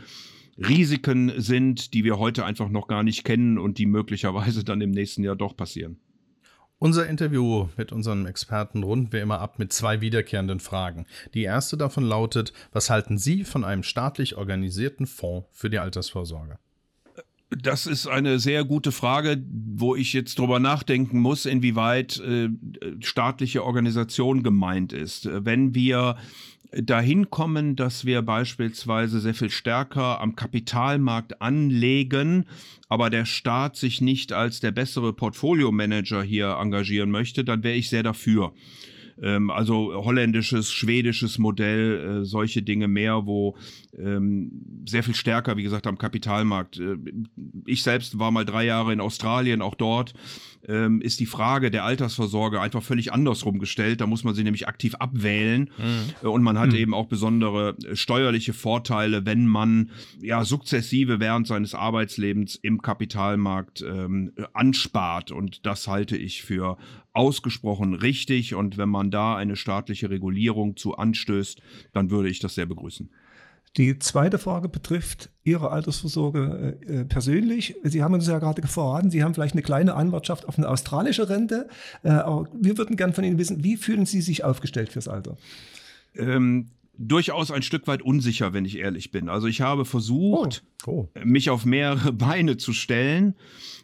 Risiken 0.57 1.33
sind, 1.37 1.93
die 1.93 2.03
wir 2.03 2.17
heute 2.17 2.45
einfach 2.45 2.69
noch 2.69 2.87
gar 2.87 3.03
nicht 3.03 3.23
kennen 3.23 3.57
und 3.57 3.77
die 3.77 3.85
möglicherweise 3.85 4.63
dann 4.63 4.81
im 4.81 4.91
nächsten 4.91 5.23
Jahr 5.23 5.35
doch 5.35 5.55
passieren. 5.55 5.99
Unser 6.79 7.07
Interview 7.07 7.69
mit 7.75 7.91
unserem 7.91 8.27
Experten 8.27 8.83
runden 8.83 9.11
wir 9.11 9.21
immer 9.21 9.39
ab 9.39 9.57
mit 9.57 9.73
zwei 9.73 9.99
wiederkehrenden 9.99 10.59
Fragen. 10.59 11.07
Die 11.33 11.41
erste 11.41 11.75
davon 11.75 12.03
lautet, 12.03 12.53
was 12.71 12.91
halten 12.91 13.17
Sie 13.17 13.43
von 13.43 13.63
einem 13.63 13.81
staatlich 13.81 14.37
organisierten 14.37 15.07
Fonds 15.07 15.47
für 15.53 15.71
die 15.71 15.79
Altersvorsorge? 15.79 16.59
Das 17.49 17.87
ist 17.87 18.07
eine 18.07 18.39
sehr 18.39 18.65
gute 18.65 18.91
Frage, 18.91 19.41
wo 19.49 19.95
ich 19.95 20.11
jetzt 20.11 20.37
drüber 20.37 20.59
nachdenken 20.59 21.19
muss, 21.19 21.45
inwieweit 21.45 22.19
äh, 22.19 22.49
staatliche 22.99 23.63
Organisation 23.63 24.43
gemeint 24.43 24.91
ist. 24.91 25.29
Wenn 25.31 25.73
wir 25.73 26.17
dahin 26.73 27.29
kommen, 27.29 27.75
dass 27.75 28.05
wir 28.05 28.21
beispielsweise 28.21 29.21
sehr 29.21 29.33
viel 29.33 29.49
stärker 29.49 30.19
am 30.19 30.35
Kapitalmarkt 30.35 31.41
anlegen, 31.41 32.45
aber 32.89 33.09
der 33.09 33.25
Staat 33.25 33.77
sich 33.77 34.01
nicht 34.01 34.33
als 34.33 34.59
der 34.59 34.71
bessere 34.71 35.13
Portfolio-Manager 35.13 36.23
hier 36.23 36.57
engagieren 36.59 37.11
möchte, 37.11 37.45
dann 37.45 37.63
wäre 37.63 37.75
ich 37.75 37.89
sehr 37.89 38.03
dafür 38.03 38.53
ähm, 39.21 39.49
also 39.49 39.93
holländisches, 39.93 40.71
schwedisches 40.71 41.37
Modell, 41.37 42.21
äh, 42.21 42.25
solche 42.25 42.61
Dinge 42.61 42.87
mehr, 42.87 43.25
wo 43.25 43.55
ähm, 43.97 44.83
sehr 44.87 45.03
viel 45.03 45.15
stärker, 45.15 45.57
wie 45.57 45.63
gesagt, 45.63 45.87
am 45.87 45.97
Kapitalmarkt. 45.97 46.79
Äh, 46.79 46.97
ich 47.65 47.83
selbst 47.83 48.19
war 48.19 48.31
mal 48.31 48.45
drei 48.45 48.65
Jahre 48.65 48.93
in 48.93 49.01
Australien, 49.01 49.61
auch 49.61 49.75
dort 49.75 50.13
ähm, 50.67 51.01
ist 51.01 51.19
die 51.19 51.25
Frage 51.25 51.71
der 51.71 51.83
Altersvorsorge 51.85 52.59
einfach 52.61 52.83
völlig 52.83 53.13
andersrum 53.13 53.59
gestellt. 53.59 54.01
Da 54.01 54.07
muss 54.07 54.23
man 54.23 54.35
sie 54.35 54.43
nämlich 54.43 54.67
aktiv 54.67 54.95
abwählen 54.95 55.69
mhm. 55.77 56.29
und 56.29 56.43
man 56.43 56.59
hat 56.59 56.69
mhm. 56.69 56.75
eben 56.75 56.93
auch 56.93 57.07
besondere 57.07 57.75
äh, 57.85 57.95
steuerliche 57.95 58.53
Vorteile, 58.53 59.25
wenn 59.25 59.47
man 59.47 59.91
ja 60.21 60.43
sukzessive 60.43 61.19
während 61.19 61.47
seines 61.47 61.73
Arbeitslebens 61.73 62.55
im 62.55 62.81
Kapitalmarkt 62.81 63.81
ähm, 63.81 64.33
anspart. 64.53 65.31
Und 65.31 65.65
das 65.65 65.87
halte 65.87 66.17
ich 66.17 66.43
für 66.43 66.77
ausgesprochen 67.13 67.93
richtig. 67.93 68.53
Und 68.53 68.77
wenn 68.77 68.89
man 68.89 69.11
da 69.11 69.35
eine 69.35 69.55
staatliche 69.55 70.09
Regulierung 70.09 70.77
zu 70.77 70.95
anstößt, 70.95 71.61
dann 71.93 72.11
würde 72.11 72.29
ich 72.29 72.39
das 72.39 72.55
sehr 72.55 72.65
begrüßen. 72.65 73.09
Die 73.77 73.99
zweite 73.99 74.39
Frage 74.39 74.69
betrifft 74.69 75.29
Ihre 75.43 75.71
Altersvorsorge 75.71 76.77
äh, 76.87 77.05
persönlich. 77.05 77.75
Sie 77.83 78.03
haben 78.03 78.15
uns 78.15 78.27
ja 78.27 78.39
gerade 78.39 78.65
verraten, 78.67 79.11
Sie 79.11 79.23
haben 79.23 79.35
vielleicht 79.35 79.53
eine 79.53 79.61
kleine 79.61 79.93
Anwartschaft 79.93 80.47
auf 80.47 80.57
eine 80.57 80.67
australische 80.67 81.29
Rente. 81.29 81.69
Äh, 82.03 82.09
aber 82.09 82.47
wir 82.59 82.77
würden 82.77 82.95
gerne 82.95 83.13
von 83.13 83.23
Ihnen 83.23 83.37
wissen, 83.37 83.63
wie 83.63 83.77
fühlen 83.77 84.07
Sie 84.07 84.21
sich 84.21 84.43
aufgestellt 84.43 84.91
fürs 84.91 85.07
Alter? 85.07 85.37
Ähm, 86.15 86.71
durchaus 86.97 87.51
ein 87.51 87.61
Stück 87.61 87.87
weit 87.87 88.01
unsicher, 88.01 88.53
wenn 88.53 88.65
ich 88.65 88.77
ehrlich 88.77 89.11
bin. 89.11 89.29
Also 89.29 89.47
ich 89.47 89.61
habe 89.61 89.85
versucht, 89.85 90.63
Oh. 90.85 91.07
mich 91.23 91.49
auf 91.49 91.65
mehrere 91.65 92.13
Beine 92.13 92.57
zu 92.57 92.73
stellen. 92.73 93.35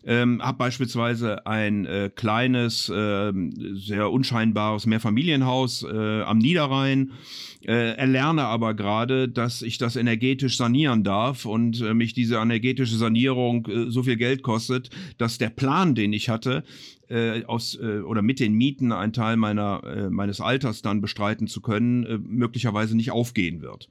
Ähm, 0.05 0.41
habe 0.43 0.57
beispielsweise 0.57 1.47
ein 1.47 1.85
äh, 1.85 2.11
kleines, 2.13 2.89
äh, 2.89 3.31
sehr 3.73 4.11
unscheinbares 4.11 4.85
Mehrfamilienhaus 4.85 5.83
äh, 5.83 6.21
am 6.23 6.39
Niederrhein. 6.39 7.11
Äh, 7.65 7.95
erlerne 7.95 8.43
aber 8.43 8.73
gerade, 8.73 9.29
dass 9.29 9.61
ich 9.61 9.77
das 9.77 9.95
energetisch 9.95 10.57
sanieren 10.57 11.05
darf 11.05 11.45
und 11.45 11.79
äh, 11.79 11.93
mich 11.93 12.13
diese 12.13 12.35
energetische 12.35 12.97
Sanierung 12.97 13.65
äh, 13.67 13.89
so 13.89 14.03
viel 14.03 14.17
Geld 14.17 14.43
kostet, 14.43 14.89
dass 15.17 15.37
der 15.37 15.49
Plan, 15.49 15.95
den 15.95 16.11
ich 16.11 16.27
hatte, 16.27 16.65
äh, 17.09 17.43
aus 17.45 17.77
äh, 17.81 17.99
oder 17.99 18.21
mit 18.21 18.39
den 18.39 18.53
Mieten 18.53 18.91
einen 18.91 19.13
Teil 19.13 19.37
meiner 19.37 19.83
äh, 19.83 20.09
meines 20.09 20.41
Alters 20.41 20.81
dann 20.81 21.01
bestreiten 21.01 21.47
zu 21.47 21.61
können, 21.61 22.05
äh, 22.05 22.17
möglicherweise 22.17 22.95
nicht 22.95 23.11
aufgehen 23.11 23.61
wird. 23.61 23.89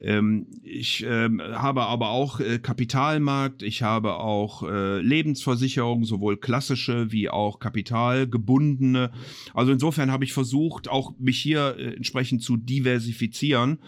Ähm, 0.00 0.46
ich 0.62 1.04
ähm, 1.08 1.40
habe 1.40 1.84
aber 1.84 2.10
auch 2.10 2.40
äh, 2.40 2.58
Kapitalmarkt, 2.58 3.62
ich 3.62 3.82
habe 3.82 4.16
auch 4.16 4.62
äh, 4.62 5.00
Lebensversicherung, 5.00 6.04
sowohl 6.04 6.36
klassische 6.36 7.10
wie 7.10 7.30
auch 7.30 7.58
kapitalgebundene. 7.58 9.12
Also 9.54 9.72
insofern 9.72 10.10
habe 10.10 10.24
ich 10.24 10.32
versucht, 10.32 10.88
auch 10.88 11.14
mich 11.18 11.38
hier 11.38 11.76
entsprechend 11.78 12.42
zu 12.42 12.56
diversifizieren. 12.56 13.78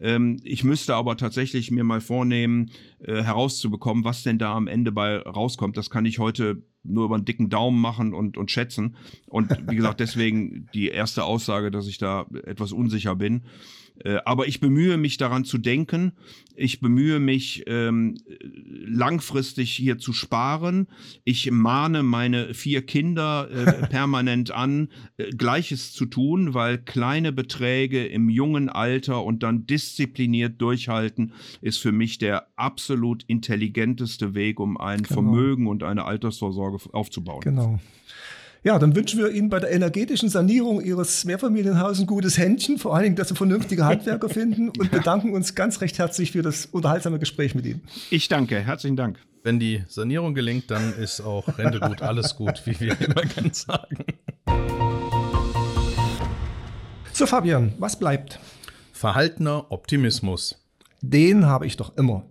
Ähm, 0.00 0.38
ich 0.44 0.64
müsste 0.64 0.94
aber 0.94 1.16
tatsächlich 1.16 1.70
mir 1.70 1.84
mal 1.84 2.00
vornehmen, 2.00 2.70
äh, 3.00 3.22
herauszubekommen, 3.22 4.04
was 4.04 4.22
denn 4.22 4.38
da 4.38 4.54
am 4.54 4.66
Ende 4.66 4.92
bei 4.92 5.18
rauskommt. 5.18 5.76
Das 5.76 5.90
kann 5.90 6.06
ich 6.06 6.18
heute 6.18 6.62
nur 6.84 7.06
über 7.06 7.16
einen 7.16 7.24
dicken 7.24 7.50
Daumen 7.50 7.80
machen 7.80 8.14
und, 8.14 8.36
und 8.36 8.50
schätzen. 8.50 8.96
Und 9.26 9.50
wie 9.68 9.76
gesagt, 9.76 10.00
deswegen 10.00 10.68
die 10.74 10.88
erste 10.88 11.24
Aussage, 11.24 11.70
dass 11.70 11.86
ich 11.86 11.98
da 11.98 12.26
etwas 12.44 12.72
unsicher 12.72 13.16
bin. 13.16 13.42
Äh, 14.04 14.18
aber 14.24 14.46
ich 14.46 14.60
bemühe 14.60 14.96
mich 14.96 15.16
daran 15.16 15.44
zu 15.44 15.58
denken. 15.58 16.12
Ich 16.54 16.80
bemühe 16.80 17.20
mich 17.20 17.64
ähm, 17.66 18.16
langfristig 18.84 19.70
hier 19.72 19.98
zu 19.98 20.12
sparen. 20.12 20.88
Ich 21.24 21.50
mahne 21.50 22.02
meine 22.02 22.54
vier 22.54 22.82
Kinder 22.82 23.48
äh, 23.50 23.86
permanent 23.88 24.50
an, 24.50 24.88
äh, 25.16 25.30
Gleiches 25.30 25.92
zu 25.92 26.06
tun, 26.06 26.54
weil 26.54 26.78
kleine 26.78 27.32
Beträge 27.32 28.06
im 28.06 28.28
jungen 28.28 28.68
Alter 28.68 29.24
und 29.24 29.42
dann 29.42 29.66
diszipliniert 29.66 30.60
durchhalten 30.60 31.32
ist 31.60 31.78
für 31.78 31.92
mich 31.92 32.18
der 32.18 32.48
absolut 32.56 33.24
intelligenteste 33.24 34.34
Weg, 34.34 34.60
um 34.60 34.76
ein 34.76 35.02
Genau. 35.02 35.14
Vermögen 35.14 35.66
und 35.66 35.82
eine 35.82 36.04
Altersvorsorge 36.04 36.78
aufzubauen. 36.92 37.40
Genau. 37.40 37.78
Ja, 38.68 38.78
dann 38.78 38.94
wünschen 38.94 39.18
wir 39.18 39.30
Ihnen 39.30 39.48
bei 39.48 39.60
der 39.60 39.70
energetischen 39.70 40.28
Sanierung 40.28 40.82
Ihres 40.82 41.24
Mehrfamilienhauses 41.24 42.00
ein 42.00 42.06
gutes 42.06 42.36
Händchen, 42.36 42.76
vor 42.76 42.94
allen 42.94 43.04
Dingen, 43.04 43.16
dass 43.16 43.28
Sie 43.28 43.34
vernünftige 43.34 43.86
Handwerker 43.86 44.28
finden 44.28 44.68
und 44.78 44.90
bedanken 44.90 45.32
uns 45.32 45.54
ganz 45.54 45.80
recht 45.80 45.98
herzlich 45.98 46.32
für 46.32 46.42
das 46.42 46.66
unterhaltsame 46.66 47.18
Gespräch 47.18 47.54
mit 47.54 47.64
Ihnen. 47.64 47.80
Ich 48.10 48.28
danke, 48.28 48.60
herzlichen 48.60 48.96
Dank. 48.96 49.20
Wenn 49.42 49.58
die 49.58 49.84
Sanierung 49.88 50.34
gelingt, 50.34 50.70
dann 50.70 50.92
ist 50.92 51.22
auch 51.22 51.56
Rente 51.56 51.80
gut, 51.80 52.02
alles 52.02 52.36
gut, 52.36 52.60
wie 52.66 52.78
wir 52.78 53.00
immer 53.00 53.22
ganz 53.22 53.62
sagen. 53.62 54.04
So, 57.14 57.24
Fabian, 57.24 57.72
was 57.78 57.98
bleibt? 57.98 58.38
Verhaltener 58.92 59.72
Optimismus. 59.72 60.62
Den 61.00 61.46
habe 61.46 61.66
ich 61.66 61.78
doch 61.78 61.96
immer. 61.96 62.26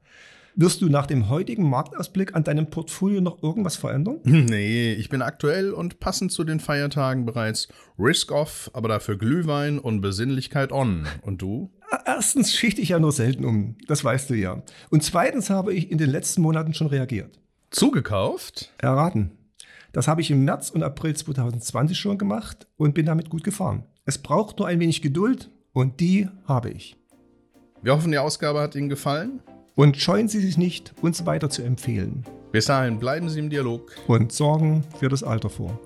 Wirst 0.60 0.82
du 0.82 0.90
nach 0.90 1.06
dem 1.06 1.30
heutigen 1.30 1.70
Marktausblick 1.70 2.36
an 2.36 2.44
deinem 2.44 2.72
Portfolio 2.72 3.22
noch 3.22 3.44
irgendwas 3.44 3.76
verändern? 3.76 4.22
Nee, 4.24 4.94
ich 4.94 5.08
bin 5.08 5.22
aktuell 5.22 5.72
und 5.72 6.00
passend 6.00 6.32
zu 6.32 6.44
den 6.44 6.60
Feiertagen 6.60 7.28
bereits 7.28 7.68
Risk 8.00 8.32
off, 8.32 8.72
aber 8.74 8.88
dafür 8.88 9.20
Glühwein 9.20 9.78
und 9.78 10.02
Besinnlichkeit 10.02 10.72
on. 10.72 11.06
Und 11.22 11.44
du? 11.44 11.70
Erstens 12.08 12.56
schichte 12.56 12.82
ich 12.82 12.90
ja 12.90 12.98
nur 12.98 13.12
selten 13.12 13.46
um, 13.46 13.76
das 13.88 14.04
weißt 14.04 14.32
du 14.32 14.34
ja. 14.34 14.64
Und 14.90 15.04
zweitens 15.04 15.52
habe 15.52 15.76
ich 15.76 15.92
in 15.92 16.00
den 16.00 16.10
letzten 16.10 16.42
Monaten 16.42 16.74
schon 16.74 16.88
reagiert. 16.88 17.40
Zugekauft? 17.70 18.74
Erraten. 18.80 19.38
Das 19.92 20.08
habe 20.08 20.22
ich 20.22 20.32
im 20.32 20.44
März 20.44 20.72
und 20.72 20.82
April 20.82 21.16
2020 21.16 22.00
schon 22.00 22.18
gemacht 22.18 22.66
und 22.78 22.96
bin 22.96 23.06
damit 23.06 23.30
gut 23.30 23.44
gefahren. 23.44 23.84
Es 24.06 24.18
braucht 24.18 24.58
nur 24.58 24.68
ein 24.68 24.80
wenig 24.80 25.04
Geduld 25.04 25.52
und 25.74 26.00
die 26.00 26.30
habe 26.46 26.72
ich. 26.72 26.96
Wir 27.84 27.94
hoffen, 27.94 28.12
die 28.12 28.18
Ausgabe 28.18 28.60
hat 28.60 28.74
Ihnen 28.74 28.90
gefallen. 28.90 29.40
Und 29.78 29.96
scheuen 29.98 30.28
Sie 30.28 30.40
sich 30.40 30.58
nicht, 30.58 30.94
uns 31.02 31.28
weiter 31.28 31.52
zu 31.52 31.62
empfehlen 31.62 32.24
Bis 32.52 32.66
dahin 32.66 32.98
bleiben 32.98 33.30
Sie 33.30 33.38
im 33.38 33.52
Dialog. 33.52 33.96
und 34.08 34.32
sorgen 34.32 34.84
für 35.00 35.08
das 35.08 35.22
Alter 35.22 35.52
vor. 35.52 35.80